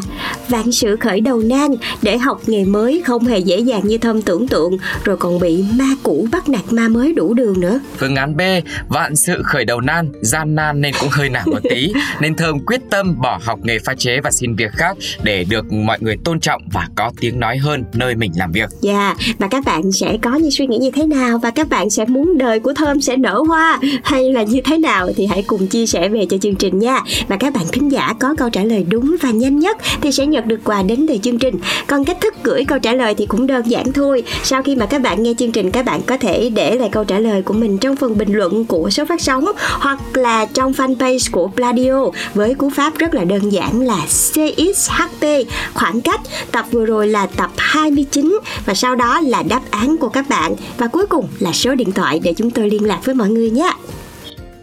vạn 0.48 0.72
sự 0.72 0.96
khởi 0.96 1.20
đầu 1.20 1.40
nan 1.40 1.70
để 2.02 2.18
học 2.18 2.40
nghề 2.46 2.64
mới 2.64 3.02
không 3.06 3.24
hề 3.24 3.38
dễ 3.38 3.58
dàng 3.58 3.82
như 3.84 3.98
thơm 3.98 4.22
tưởng 4.22 4.48
tượng 4.48 4.76
rồi 5.04 5.16
còn 5.16 5.38
bị 5.40 5.64
ma 5.74 5.88
cũ 6.02 6.28
bắt 6.32 6.48
nạt 6.48 6.64
ma 6.70 6.88
mới 6.88 7.12
đủ 7.12 7.34
đường 7.34 7.60
nữa. 7.60 7.80
Phương 7.98 8.16
án 8.16 8.36
B, 8.36 8.40
vạn 8.88 9.16
sự 9.16 9.42
khởi 9.42 9.64
đầu 9.64 9.80
nan, 9.80 9.95
gian 10.20 10.54
nan 10.54 10.80
nên 10.80 10.94
cũng 11.00 11.08
hơi 11.12 11.28
nản 11.28 11.42
một 11.46 11.58
tí, 11.70 11.92
nên 12.20 12.34
Thơm 12.34 12.58
quyết 12.66 12.80
tâm 12.90 13.20
bỏ 13.20 13.40
học 13.44 13.58
nghề 13.62 13.78
pha 13.78 13.94
chế 13.94 14.20
và 14.20 14.30
xin 14.30 14.54
việc 14.54 14.72
khác 14.72 14.96
để 15.22 15.44
được 15.44 15.72
mọi 15.72 15.98
người 16.00 16.16
tôn 16.24 16.40
trọng 16.40 16.62
và 16.72 16.88
có 16.96 17.12
tiếng 17.20 17.40
nói 17.40 17.58
hơn 17.58 17.84
nơi 17.92 18.14
mình 18.14 18.32
làm 18.36 18.52
việc. 18.52 18.68
Dạ, 18.80 18.92
yeah, 18.92 19.16
và 19.38 19.48
các 19.48 19.64
bạn 19.64 19.92
sẽ 19.92 20.18
có 20.22 20.34
những 20.34 20.50
suy 20.50 20.66
nghĩ 20.66 20.78
như 20.78 20.90
thế 20.90 21.06
nào 21.06 21.38
và 21.38 21.50
các 21.50 21.68
bạn 21.68 21.90
sẽ 21.90 22.04
muốn 22.04 22.38
đời 22.38 22.60
của 22.60 22.72
Thơm 22.72 23.00
sẽ 23.00 23.16
nở 23.16 23.42
hoa 23.48 23.78
hay 24.04 24.32
là 24.32 24.42
như 24.42 24.60
thế 24.64 24.78
nào 24.78 25.08
thì 25.16 25.26
hãy 25.26 25.44
cùng 25.46 25.66
chia 25.66 25.86
sẻ 25.86 26.08
về 26.08 26.26
cho 26.30 26.38
chương 26.38 26.54
trình 26.54 26.78
nha. 26.78 27.00
Và 27.28 27.36
các 27.36 27.54
bạn 27.54 27.64
thính 27.72 27.92
giả 27.92 28.14
có 28.20 28.34
câu 28.38 28.50
trả 28.50 28.64
lời 28.64 28.86
đúng 28.88 29.16
và 29.20 29.30
nhanh 29.30 29.58
nhất 29.58 29.76
thì 30.00 30.12
sẽ 30.12 30.26
nhận 30.26 30.48
được 30.48 30.60
quà 30.64 30.82
đến 30.82 31.06
từ 31.08 31.16
chương 31.22 31.38
trình. 31.38 31.54
Còn 31.86 32.04
cách 32.04 32.16
thức 32.20 32.34
gửi 32.42 32.64
câu 32.64 32.78
trả 32.78 32.92
lời 32.92 33.14
thì 33.14 33.26
cũng 33.26 33.46
đơn 33.46 33.70
giản 33.70 33.92
thôi. 33.92 34.22
Sau 34.42 34.62
khi 34.62 34.76
mà 34.76 34.86
các 34.86 35.02
bạn 35.02 35.22
nghe 35.22 35.34
chương 35.38 35.52
trình 35.52 35.70
các 35.70 35.84
bạn 35.84 36.00
có 36.06 36.16
thể 36.16 36.50
để 36.50 36.74
lại 36.74 36.88
câu 36.92 37.04
trả 37.04 37.18
lời 37.18 37.42
của 37.42 37.54
mình 37.54 37.78
trong 37.78 37.96
phần 37.96 38.18
bình 38.18 38.32
luận 38.32 38.64
của 38.64 38.90
số 38.90 39.04
phát 39.04 39.20
sóng 39.20 39.52
hoặc 39.86 40.16
là 40.16 40.44
trong 40.44 40.72
fanpage 40.72 41.28
của 41.32 41.48
Pladio. 41.48 42.10
Với 42.34 42.54
cú 42.54 42.70
pháp 42.70 42.98
rất 42.98 43.14
là 43.14 43.24
đơn 43.24 43.52
giản 43.52 43.80
là 43.80 44.06
CXHT 44.06 45.26
khoảng 45.74 46.00
cách 46.00 46.20
tập 46.52 46.66
vừa 46.70 46.84
rồi 46.84 47.08
là 47.08 47.26
tập 47.26 47.50
29 47.56 48.38
và 48.66 48.74
sau 48.74 48.94
đó 48.96 49.20
là 49.20 49.42
đáp 49.42 49.60
án 49.70 49.96
của 49.96 50.08
các 50.08 50.28
bạn. 50.28 50.54
Và 50.78 50.86
cuối 50.86 51.06
cùng 51.06 51.28
là 51.38 51.52
số 51.52 51.74
điện 51.74 51.92
thoại 51.92 52.20
để 52.22 52.34
chúng 52.34 52.50
tôi 52.50 52.70
liên 52.70 52.84
lạc 52.84 53.00
với 53.04 53.14
mọi 53.14 53.28
người 53.28 53.50
nhé. 53.50 53.72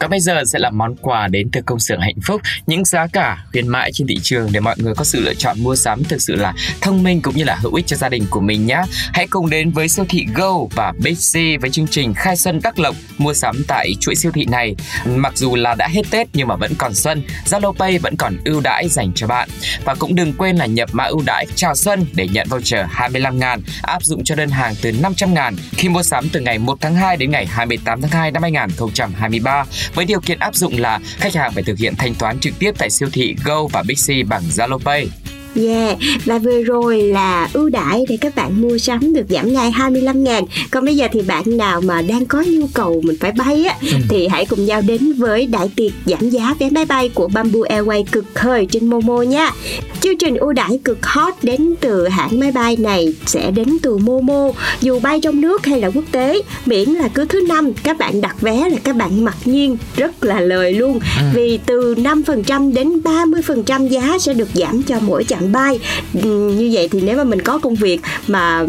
Còn 0.04 0.10
bây 0.10 0.20
giờ 0.20 0.44
sẽ 0.46 0.60
là 0.60 0.70
món 0.70 0.96
quà 0.96 1.28
đến 1.28 1.50
từ 1.52 1.62
công 1.66 1.80
xưởng 1.80 2.00
hạnh 2.00 2.16
phúc, 2.26 2.42
những 2.68 2.86
giá 2.86 3.08
cả 3.08 3.38
khuyến 3.52 3.68
mãi 3.68 3.92
trên 3.94 4.08
thị 4.08 4.18
trường 4.24 4.50
để 4.52 4.60
mọi 4.60 4.76
người 4.78 4.94
có 4.96 5.04
sự 5.04 5.20
lựa 5.20 5.34
chọn 5.34 5.58
mua 5.60 5.76
sắm 5.76 6.04
thực 6.04 6.22
sự 6.22 6.36
là 6.36 6.54
thông 6.82 7.04
minh 7.04 7.22
cũng 7.22 7.36
như 7.36 7.44
là 7.44 7.56
hữu 7.56 7.74
ích 7.74 7.88
cho 7.88 7.98
gia 7.98 8.10
đình 8.10 8.26
của 8.30 8.40
mình 8.40 8.66
nhé. 8.66 8.82
Hãy 9.14 9.28
cùng 9.28 9.50
đến 9.50 9.72
với 9.72 9.90
siêu 9.90 10.06
thị 10.10 10.26
Go 10.36 10.54
và 10.76 10.94
Big 11.04 11.16
C 11.16 11.62
với 11.62 11.70
chương 11.72 11.88
trình 11.88 12.14
khai 12.14 12.36
xuân 12.38 12.60
đắc 12.64 12.80
lộc 12.80 12.96
mua 13.18 13.34
sắm 13.34 13.64
tại 13.68 13.94
chuỗi 14.00 14.16
siêu 14.16 14.32
thị 14.32 14.46
này. 14.46 14.76
Mặc 15.06 15.34
dù 15.36 15.56
là 15.56 15.76
đã 15.76 15.88
hết 15.88 16.02
Tết 16.12 16.28
nhưng 16.34 16.48
mà 16.48 16.56
vẫn 16.56 16.72
còn 16.78 16.94
xuân, 16.94 17.24
Zalo 17.46 17.74
Pay 17.74 17.98
vẫn 17.98 18.16
còn 18.16 18.38
ưu 18.46 18.62
đãi 18.62 18.88
dành 18.90 19.12
cho 19.16 19.28
bạn. 19.28 19.50
Và 19.84 19.96
cũng 19.96 20.16
đừng 20.16 20.34
quên 20.34 20.56
là 20.56 20.66
nhập 20.66 20.90
mã 20.92 21.04
ưu 21.04 21.24
đãi 21.26 21.46
chào 21.56 21.76
xuân 21.76 22.06
để 22.14 22.28
nhận 22.28 22.48
voucher 22.50 22.86
25 22.90 23.40
ngàn 23.40 23.62
áp 23.82 24.04
dụng 24.04 24.24
cho 24.24 24.36
đơn 24.36 24.50
hàng 24.50 24.74
từ 24.82 24.92
500 24.92 25.34
ngàn 25.34 25.56
khi 25.72 25.90
mua 25.90 26.04
sắm 26.04 26.30
từ 26.30 26.40
ngày 26.40 26.58
1 26.58 26.78
tháng 26.82 26.96
2 26.96 27.18
đến 27.18 27.32
ngày 27.32 27.46
28 27.46 28.02
tháng 28.02 28.12
2 28.12 28.32
năm 28.32 28.42
2023 28.42 29.66
với 29.96 30.06
điều 30.06 30.22
kiện 30.22 30.40
áp 30.40 30.56
dụng 30.56 30.78
là 30.78 31.00
khách 31.18 31.36
hàng 31.36 31.52
phải 31.54 31.64
thực 31.64 31.78
hiện 31.78 31.94
thanh 31.98 32.16
toán 32.16 32.40
trực 32.40 32.54
tiếp 32.60 32.72
tại 32.78 32.90
siêu 32.90 33.10
thị 33.14 33.36
Go 33.46 33.68
và 33.68 33.84
Bixi 33.88 34.24
bằng 34.24 34.44
Zalo 34.50 34.80
Pay. 34.80 35.08
Yeah, 35.56 35.98
và 36.26 36.38
vừa 36.38 36.62
rồi 36.62 37.02
là 37.02 37.50
ưu 37.54 37.70
đãi 37.70 38.06
để 38.10 38.18
các 38.22 38.36
bạn 38.36 38.62
mua 38.62 38.78
sắm 38.78 39.14
được 39.14 39.26
giảm 39.30 39.54
ngay 39.54 39.72
25 39.72 40.24
ngàn 40.24 40.46
Còn 40.72 40.86
bây 40.86 40.96
giờ 40.96 41.08
thì 41.12 41.22
bạn 41.22 41.58
nào 41.58 41.82
mà 41.82 42.02
đang 42.02 42.26
có 42.26 42.44
nhu 42.48 42.68
cầu 42.74 43.02
mình 43.04 43.18
phải 43.20 43.32
bay 43.32 43.66
á 43.66 43.76
ừ. 43.82 43.98
Thì 44.10 44.28
hãy 44.28 44.46
cùng 44.46 44.66
nhau 44.66 44.82
đến 44.82 45.14
với 45.14 45.48
đại 45.48 45.70
tiệc 45.76 45.92
giảm 46.06 46.30
giá 46.30 46.56
vé 46.60 46.70
máy 46.70 46.86
bay 46.86 47.10
của 47.10 47.28
Bamboo 47.28 47.60
Airways 47.60 48.04
cực 48.12 48.26
khơi 48.34 48.68
trên 48.72 48.90
Momo 48.90 49.22
nha 49.22 49.52
Chương 50.02 50.18
trình 50.18 50.36
ưu 50.36 50.54
đãi 50.54 50.80
cực 50.84 51.06
hot 51.06 51.34
đến 51.44 51.76
từ 51.82 52.08
hãng 52.08 52.40
máy 52.40 52.52
bay 52.52 52.78
này 52.78 53.14
sẽ 53.26 53.52
đến 53.52 53.78
từ 53.82 53.98
Momo 53.98 54.52
Dù 54.82 55.00
bay 55.00 55.20
trong 55.20 55.42
nước 55.42 55.66
hay 55.66 55.82
là 55.82 55.90
quốc 55.94 56.06
tế 56.12 56.42
Miễn 56.66 56.90
là 56.90 57.08
cứ 57.08 57.26
thứ 57.26 57.46
năm 57.48 57.72
các 57.84 57.98
bạn 57.98 58.22
đặt 58.22 58.42
vé 58.42 58.70
là 58.70 58.78
các 58.84 58.96
bạn 58.96 59.26
mặc 59.26 59.38
nhiên 59.46 59.78
rất 59.96 60.24
là 60.24 60.40
lời 60.40 60.74
luôn 60.74 61.00
ừ. 61.20 61.26
Vì 61.34 61.60
từ 61.66 61.96
5% 61.96 62.74
đến 62.74 63.02
30% 63.04 63.88
giá 63.88 64.18
sẽ 64.20 64.34
được 64.34 64.50
giảm 64.54 64.84
cho 64.84 65.00
mỗi 65.02 65.24
chặng 65.24 65.43
bạn 65.44 65.52
bay 65.52 65.80
ừ, 66.24 66.54
như 66.58 66.70
vậy 66.74 66.88
thì 66.92 67.02
nếu 67.02 67.18
mà 67.18 67.24
mình 67.24 67.42
có 67.42 67.60
công 67.60 67.76
việc 67.76 68.02
mà 68.28 68.66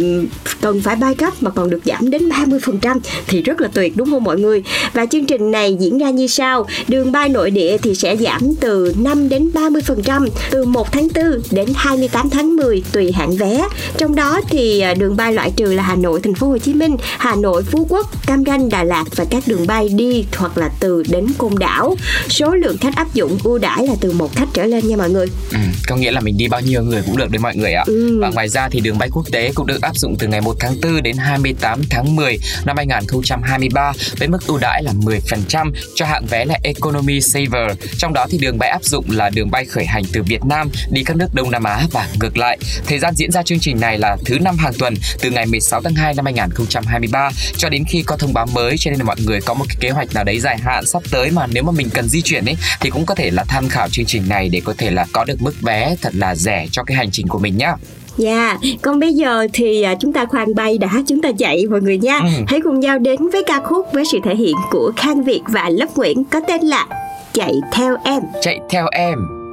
cần 0.61 0.81
phải 0.83 0.97
bay 0.97 1.15
cấp 1.15 1.33
mà 1.41 1.51
còn 1.51 1.71
được 1.71 1.81
giảm 1.85 2.11
đến 2.11 2.29
30% 2.29 3.01
thì 3.27 3.43
rất 3.43 3.61
là 3.61 3.69
tuyệt 3.69 3.97
đúng 3.97 4.11
không 4.11 4.25
mọi 4.25 4.41
người? 4.41 4.63
Và 4.93 5.07
chương 5.07 5.25
trình 5.25 5.51
này 5.51 5.77
diễn 5.81 5.99
ra 5.99 6.11
như 6.11 6.27
sau. 6.27 6.67
Đường 6.89 7.13
bay 7.13 7.29
nội 7.29 7.51
địa 7.51 7.77
thì 7.79 7.95
sẽ 7.95 8.17
giảm 8.17 8.55
từ 8.61 8.95
5 8.99 9.29
đến 9.29 9.51
30% 9.55 10.29
từ 10.51 10.65
1 10.65 10.93
tháng 10.93 11.09
4 11.15 11.25
đến 11.51 11.69
28 11.77 12.31
tháng 12.31 12.57
10 12.57 12.83
tùy 12.93 13.13
hạng 13.13 13.37
vé. 13.37 13.69
Trong 13.97 14.15
đó 14.15 14.41
thì 14.49 14.81
à, 14.81 14.95
đường 14.95 15.17
bay 15.17 15.33
loại 15.33 15.53
trừ 15.57 15.65
là 15.65 15.83
Hà 15.83 15.95
Nội 15.95 16.21
thành 16.23 16.35
phố 16.35 16.49
Hồ 16.49 16.59
Chí 16.59 16.75
Minh 16.75 16.97
Hà 17.19 17.35
Nội 17.35 17.63
Phú 17.63 17.87
Quốc 17.91 18.27
Cam 18.27 18.45
Ranh 18.45 18.69
Đà 18.69 18.85
Lạt 18.85 19.05
và 19.17 19.25
các 19.31 19.43
đường 19.47 19.67
bay 19.67 19.89
đi 19.89 20.25
hoặc 20.37 20.59
là 20.59 20.71
từ 20.81 21.03
đến 21.09 21.27
Côn 21.39 21.53
Đảo. 21.59 21.97
Số 22.29 22.55
lượng 22.55 22.77
khách 22.79 22.97
áp 22.97 23.15
dụng 23.15 23.39
ưu 23.45 23.59
đãi 23.59 23.87
là 23.87 23.95
từ 24.01 24.13
một 24.13 24.37
khách 24.37 24.49
trở 24.55 24.65
lên 24.65 24.89
nha 24.89 24.97
mọi 24.97 25.11
người. 25.11 25.27
Ừ, 25.51 25.59
có 25.89 25.97
nghĩa 25.97 26.11
là 26.11 26.21
mình 26.21 26.37
đi 26.37 26.49
bao 26.49 26.61
nhiêu 26.65 26.83
người 26.83 27.03
cũng 27.07 27.17
được 27.17 27.31
đấy 27.31 27.39
mọi 27.39 27.57
người 27.57 27.73
ạ. 27.73 27.85
Ừ. 27.87 28.19
Và 28.21 28.31
ngoài 28.31 28.49
ra 28.49 28.69
thì 28.69 28.81
đường 28.81 28.99
bay 28.99 29.09
quốc 29.13 29.27
tế 29.33 29.53
cũng 29.55 29.67
được 29.67 29.83
áp 29.83 29.97
dụng 29.97 30.17
từ 30.19 30.27
ngày 30.27 30.41
1 30.41 30.57
tháng 30.61 30.75
4 30.83 31.03
đến 31.03 31.17
28 31.17 31.83
tháng 31.91 32.17
10 32.17 32.39
năm 32.65 32.77
2023 32.77 33.93
với 34.19 34.29
mức 34.29 34.47
ưu 34.47 34.59
đãi 34.59 34.83
là 34.83 34.93
10% 34.93 35.73
cho 35.95 36.07
hạng 36.07 36.27
vé 36.27 36.45
là 36.45 36.59
Economy 36.63 37.21
Saver. 37.21 37.77
Trong 37.99 38.13
đó 38.13 38.27
thì 38.31 38.39
đường 38.39 38.59
bay 38.59 38.71
áp 38.71 38.85
dụng 38.85 39.05
là 39.11 39.31
đường 39.31 39.51
bay 39.51 39.65
khởi 39.65 39.85
hành 39.85 40.03
từ 40.13 40.23
Việt 40.23 40.45
Nam 40.45 40.71
đi 40.91 41.03
các 41.05 41.17
nước 41.17 41.35
Đông 41.35 41.51
Nam 41.51 41.65
Á 41.65 41.87
và 41.93 42.09
ngược 42.21 42.37
lại. 42.37 42.59
Thời 42.87 42.99
gian 42.99 43.15
diễn 43.15 43.31
ra 43.31 43.43
chương 43.43 43.61
trình 43.61 43.81
này 43.81 43.99
là 43.99 44.17
thứ 44.25 44.39
năm 44.39 44.57
hàng 44.57 44.73
tuần 44.79 44.95
từ 45.21 45.31
ngày 45.31 45.47
16 45.47 45.83
tháng 45.83 45.95
2 45.95 46.15
năm 46.15 46.25
2023 46.25 47.31
cho 47.57 47.69
đến 47.69 47.85
khi 47.89 48.03
có 48.03 48.17
thông 48.17 48.35
báo 48.35 48.47
mới 48.47 48.77
cho 48.79 48.91
nên 48.91 49.01
là 49.01 49.05
mọi 49.05 49.17
người 49.27 49.41
có 49.41 49.55
một 49.55 49.65
cái 49.69 49.77
kế 49.81 49.91
hoạch 49.91 50.15
nào 50.15 50.25
đấy 50.25 50.41
dài 50.41 50.59
hạn 50.59 50.87
sắp 50.87 51.03
tới 51.11 51.31
mà 51.31 51.47
nếu 51.47 51.63
mà 51.63 51.73
mình 51.73 51.91
cần 51.95 52.09
di 52.09 52.23
chuyển 52.23 52.45
ấy 52.45 52.57
thì 52.81 52.91
cũng 52.91 53.07
có 53.07 53.15
thể 53.15 53.31
là 53.31 53.45
tham 53.49 53.69
khảo 53.69 53.89
chương 53.89 54.07
trình 54.07 54.29
này 54.29 54.49
để 54.49 54.61
có 54.65 54.75
thể 54.79 54.91
là 54.91 55.07
có 55.13 55.25
được 55.25 55.43
mức 55.43 55.55
vé 55.61 55.97
thật 56.03 56.15
là 56.15 56.35
rẻ 56.35 56.54
cho 56.73 56.85
cái 56.85 56.97
hành 56.97 57.11
trình 57.13 57.29
của 57.29 57.39
mình 57.39 57.57
nhá. 57.57 57.75
Dạ, 58.17 58.59
yeah. 58.63 58.83
còn 58.83 59.01
bây 59.01 59.15
giờ 59.15 59.47
thì 59.53 59.83
à, 59.83 59.95
chúng 60.01 60.13
ta 60.13 60.25
khoan 60.27 60.55
bay 60.55 60.79
đã, 60.79 60.89
chúng 61.07 61.23
ta 61.23 61.31
chạy 61.39 61.67
mọi 61.67 61.81
người 61.81 61.99
nha. 61.99 62.19
Ừ. 62.19 62.29
Hãy 62.47 62.61
cùng 62.61 62.81
nhau 62.81 62.99
đến 62.99 63.29
với 63.33 63.43
ca 63.47 63.61
khúc 63.61 63.87
với 63.93 64.05
sự 64.05 64.19
thể 64.25 64.37
hiện 64.37 64.55
của 64.71 64.93
Khang 64.97 65.25
Việt 65.25 65.41
và 65.49 65.69
Lấp 65.69 65.89
Nguyễn 65.97 66.25
có 66.25 66.41
tên 66.49 66.61
là 66.63 66.87
Chạy 67.33 67.55
theo 67.73 67.97
em. 68.05 68.23
Chạy 68.43 68.59
theo 68.71 68.87
em. 68.93 69.44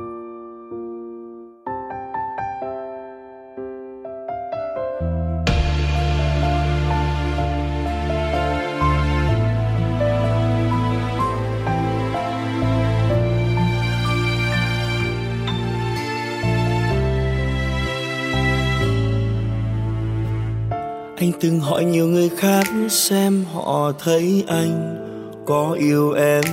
Từng 21.42 21.60
hỏi 21.60 21.86
nhiều 21.86 22.08
người 22.08 22.30
khác 22.30 22.68
xem 22.90 23.44
họ 23.54 23.92
thấy 24.04 24.44
anh 24.48 24.98
có 25.46 25.76
yêu 25.80 26.12
em, 26.12 26.44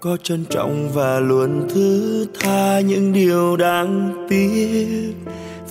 có 0.00 0.16
trân 0.22 0.44
trọng 0.50 0.88
và 0.94 1.20
luôn 1.20 1.68
thứ 1.74 2.26
tha 2.40 2.80
những 2.80 3.12
điều 3.12 3.56
đáng 3.56 4.26
tiếc 4.28 5.14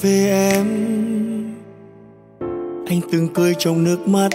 về 0.01 0.29
em. 0.51 0.65
Anh 2.87 3.01
từng 3.11 3.27
cười 3.33 3.55
trong 3.59 3.83
nước 3.83 4.07
mắt 4.07 4.29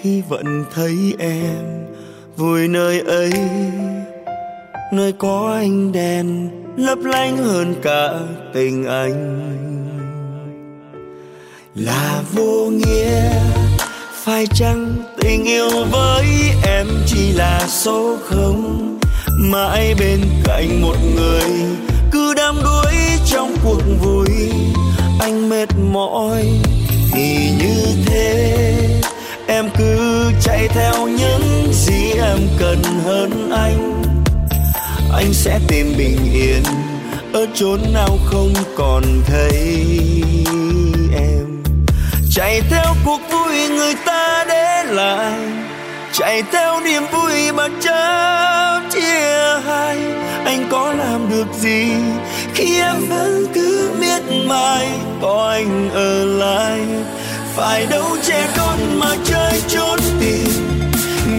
khi 0.00 0.22
vẫn 0.28 0.64
thấy 0.74 1.14
em 1.18 1.86
vui 2.36 2.68
nơi 2.68 3.00
ấy, 3.00 3.32
nơi 4.92 5.12
có 5.12 5.52
anh 5.54 5.92
đèn 5.92 6.48
lấp 6.76 6.98
lánh 6.98 7.36
hơn 7.36 7.74
cả 7.82 8.20
tình 8.54 8.84
anh 8.84 9.95
là 11.76 12.22
vô 12.32 12.70
nghĩa, 12.70 13.30
phải 14.24 14.46
chăng 14.54 14.96
tình 15.20 15.44
yêu 15.44 15.70
với 15.90 16.26
em 16.66 16.86
chỉ 17.06 17.32
là 17.32 17.66
số 17.68 18.16
không? 18.24 18.98
Mãi 19.38 19.94
bên 19.98 20.20
cạnh 20.44 20.82
một 20.82 20.96
người, 21.14 21.50
cứ 22.10 22.34
đắm 22.34 22.56
đuối 22.64 22.94
trong 23.26 23.56
cuộc 23.64 23.82
vui. 24.00 24.50
Anh 25.20 25.48
mệt 25.48 25.68
mỏi 25.92 26.44
thì 27.12 27.50
như 27.58 27.84
thế, 28.06 28.54
em 29.46 29.68
cứ 29.78 30.30
chạy 30.42 30.68
theo 30.68 31.08
những 31.08 31.68
gì 31.72 32.10
em 32.12 32.38
cần 32.58 32.82
hơn 33.04 33.50
anh. 33.50 34.02
Anh 35.12 35.32
sẽ 35.32 35.60
tìm 35.68 35.94
bình 35.98 36.32
yên 36.32 36.62
ở 37.32 37.46
chốn 37.54 37.80
nào 37.92 38.18
không 38.24 38.52
còn 38.76 39.02
thấy 39.26 39.86
chạy 42.36 42.62
theo 42.70 42.94
cuộc 43.04 43.20
vui 43.30 43.68
người 43.68 43.94
ta 44.06 44.44
để 44.48 44.84
lại. 44.84 45.40
Chạy 46.12 46.42
theo 46.52 46.80
niềm 46.80 47.02
vui 47.12 47.52
mà 47.52 47.68
chấp 47.80 48.80
chia 48.90 49.60
hai. 49.66 49.98
Anh 50.44 50.68
có 50.70 50.92
làm 50.92 51.30
được 51.30 51.46
gì 51.60 51.88
khi 52.54 52.80
em 52.80 52.94
vẫn 53.08 53.46
cứ 53.54 53.90
miết 54.00 54.22
mài? 54.46 54.88
Có 55.22 55.48
anh 55.50 55.90
ở 55.94 56.24
lại. 56.24 56.80
Phải 57.56 57.86
đâu 57.86 58.16
trẻ 58.22 58.48
con 58.56 58.98
mà 59.00 59.16
chơi 59.24 59.62
trốn 59.68 60.00
tìm. 60.20 60.48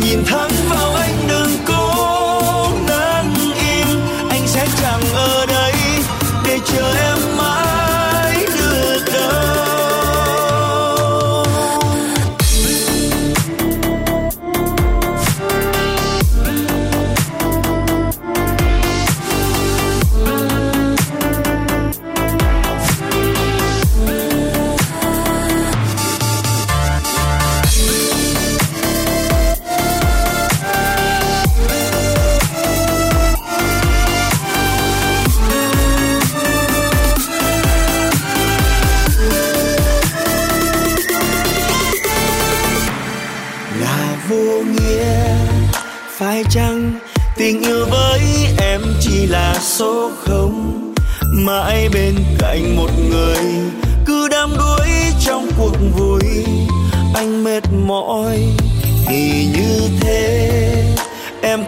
Nhìn 0.01 0.23
thẳng 0.25 0.51
vào 0.69 0.95
anh 0.95 1.15
đừng 1.27 1.57
cố 1.67 2.69
nắng 2.87 3.35
im. 3.59 3.99
Anh 4.29 4.47
sẽ 4.47 4.67
chẳng 4.81 5.01
ở 5.13 5.45
đây 5.45 5.73
để 6.45 6.59
chờ 6.65 6.96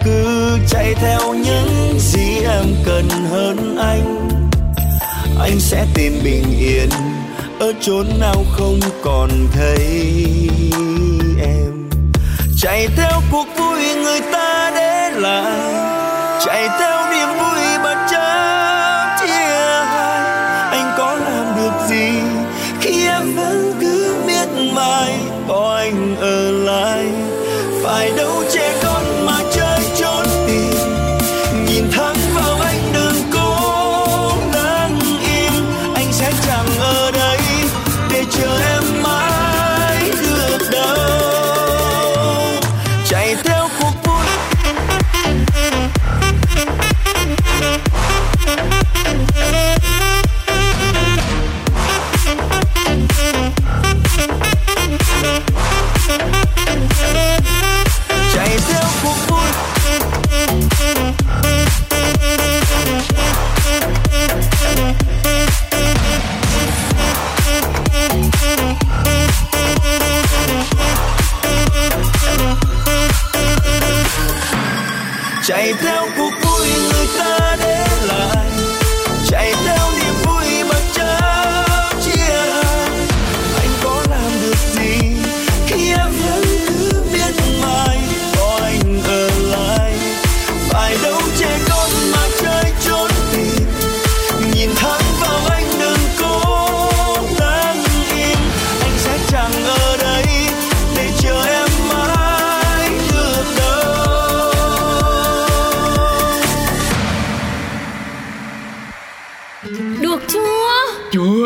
cứ 0.03 0.57
chạy 0.69 0.93
theo 0.95 1.33
những 1.33 1.99
gì 1.99 2.37
em 2.43 2.65
cần 2.85 3.09
hơn 3.31 3.77
anh. 3.77 4.29
Anh 5.39 5.59
sẽ 5.59 5.85
tìm 5.93 6.19
bình 6.23 6.59
yên 6.59 6.89
ở 7.59 7.73
chốn 7.81 8.07
nào 8.19 8.45
không 8.51 8.79
còn 9.03 9.29
thấy 9.53 10.07
em. 11.41 11.89
Chạy 12.57 12.87
theo 12.95 13.21
cuộc 13.31 13.47
vui 13.57 13.95
người 14.03 14.21
ta 14.33 14.71
để 14.75 15.11
lại, 15.19 15.73
chạy 16.45 16.69
theo 16.79 16.98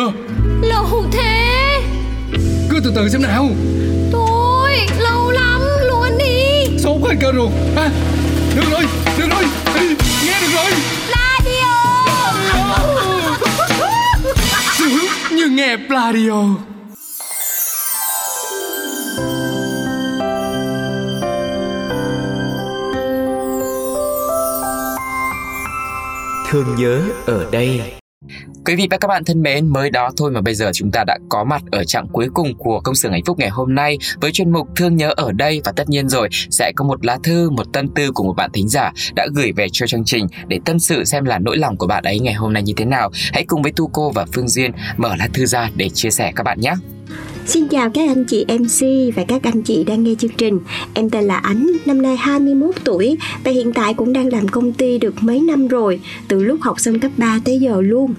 Chưa 0.03 0.11
Lâu 0.61 1.05
thế. 1.11 1.81
Cứ 2.69 2.79
từ 2.83 2.91
từ 2.95 3.09
xem 3.09 3.21
nào. 3.21 3.49
Thôi 4.11 4.71
lâu 4.99 5.31
lắm 5.31 5.61
luôn 5.83 6.17
đi. 6.17 6.77
Sốt 6.79 7.01
hết 7.03 7.15
cơ 7.21 7.31
ruột 7.35 7.51
à, 7.75 7.89
Được 8.55 8.71
rồi 8.71 8.85
Được 9.17 9.27
rồi. 9.29 9.43
Nghe 10.25 10.41
được 10.41 10.47
rồi. 10.53 10.71
Radio. 11.09 11.73
Sướng 14.77 15.37
như 15.37 15.49
nghe 15.49 15.77
Pladio 15.87 16.47
Thương 26.49 26.75
nhớ 26.75 27.01
ở 27.25 27.45
đây 27.51 27.93
Quý 28.65 28.76
vị 28.76 28.88
và 28.91 28.97
các 28.97 29.08
bạn 29.08 29.23
thân 29.23 29.41
mến, 29.41 29.67
mới 29.67 29.89
đó 29.89 30.12
thôi 30.17 30.32
mà 30.32 30.41
bây 30.41 30.56
giờ 30.56 30.71
chúng 30.73 30.91
ta 30.91 31.04
đã 31.08 31.17
có 31.30 31.43
mặt 31.43 31.63
ở 31.71 31.84
trạng 31.84 32.08
cuối 32.08 32.28
cùng 32.34 32.54
của 32.58 32.80
công 32.80 32.95
xưởng 32.95 33.12
hạnh 33.12 33.23
phúc 33.26 33.39
ngày 33.39 33.49
hôm 33.49 33.76
nay 33.76 33.97
với 34.21 34.32
chuyên 34.32 34.52
mục 34.52 34.67
Thương 34.76 34.95
nhớ 34.95 35.13
ở 35.17 35.32
đây 35.32 35.62
và 35.65 35.71
tất 35.71 35.89
nhiên 35.89 36.10
rồi 36.10 36.30
sẽ 36.32 36.71
có 36.76 36.86
một 36.86 37.06
lá 37.06 37.17
thư, 37.23 37.49
một 37.49 37.73
tâm 37.73 37.88
tư 37.88 38.12
của 38.12 38.23
một 38.23 38.34
bạn 38.34 38.49
thính 38.54 38.69
giả 38.69 38.91
đã 39.15 39.28
gửi 39.36 39.52
về 39.52 39.67
cho 39.71 39.88
chương 39.88 40.04
trình 40.06 40.28
để 40.47 40.60
tâm 40.65 40.80
sự 40.80 41.04
xem 41.04 41.26
là 41.26 41.39
nỗi 41.39 41.58
lòng 41.58 41.78
của 41.78 41.88
bạn 41.88 42.04
ấy 42.04 42.19
ngày 42.19 42.34
hôm 42.34 42.54
nay 42.54 42.63
như 42.63 42.73
thế 42.78 42.86
nào. 42.86 43.12
Hãy 43.34 43.45
cùng 43.47 43.62
với 43.62 43.71
Tu 43.76 43.88
cô 43.88 44.12
và 44.12 44.26
Phương 44.34 44.49
Duyên 44.49 44.71
mở 44.97 45.15
lá 45.15 45.28
thư 45.34 45.45
ra 45.45 45.69
để 45.76 45.89
chia 45.89 46.10
sẻ 46.10 46.32
các 46.36 46.43
bạn 46.43 46.60
nhé. 46.62 46.73
Xin 47.45 47.67
chào 47.67 47.89
các 47.89 48.10
anh 48.10 48.25
chị 48.25 48.45
MC 48.45 48.86
và 49.15 49.23
các 49.27 49.43
anh 49.43 49.62
chị 49.62 49.84
đang 49.84 50.03
nghe 50.03 50.15
chương 50.19 50.32
trình. 50.38 50.60
Em 50.93 51.10
tên 51.10 51.23
là 51.23 51.38
Ánh, 51.38 51.71
năm 51.86 52.01
nay 52.01 52.15
21 52.15 52.75
tuổi 52.84 53.17
và 53.43 53.51
hiện 53.51 53.73
tại 53.73 53.93
cũng 53.93 54.13
đang 54.13 54.27
làm 54.27 54.47
công 54.47 54.73
ty 54.73 54.97
được 54.97 55.23
mấy 55.23 55.39
năm 55.39 55.67
rồi, 55.67 55.99
từ 56.27 56.43
lúc 56.43 56.62
học 56.62 56.79
xong 56.79 56.99
cấp 56.99 57.12
3 57.17 57.39
tới 57.45 57.60
giờ 57.60 57.82
luôn. 57.82 58.13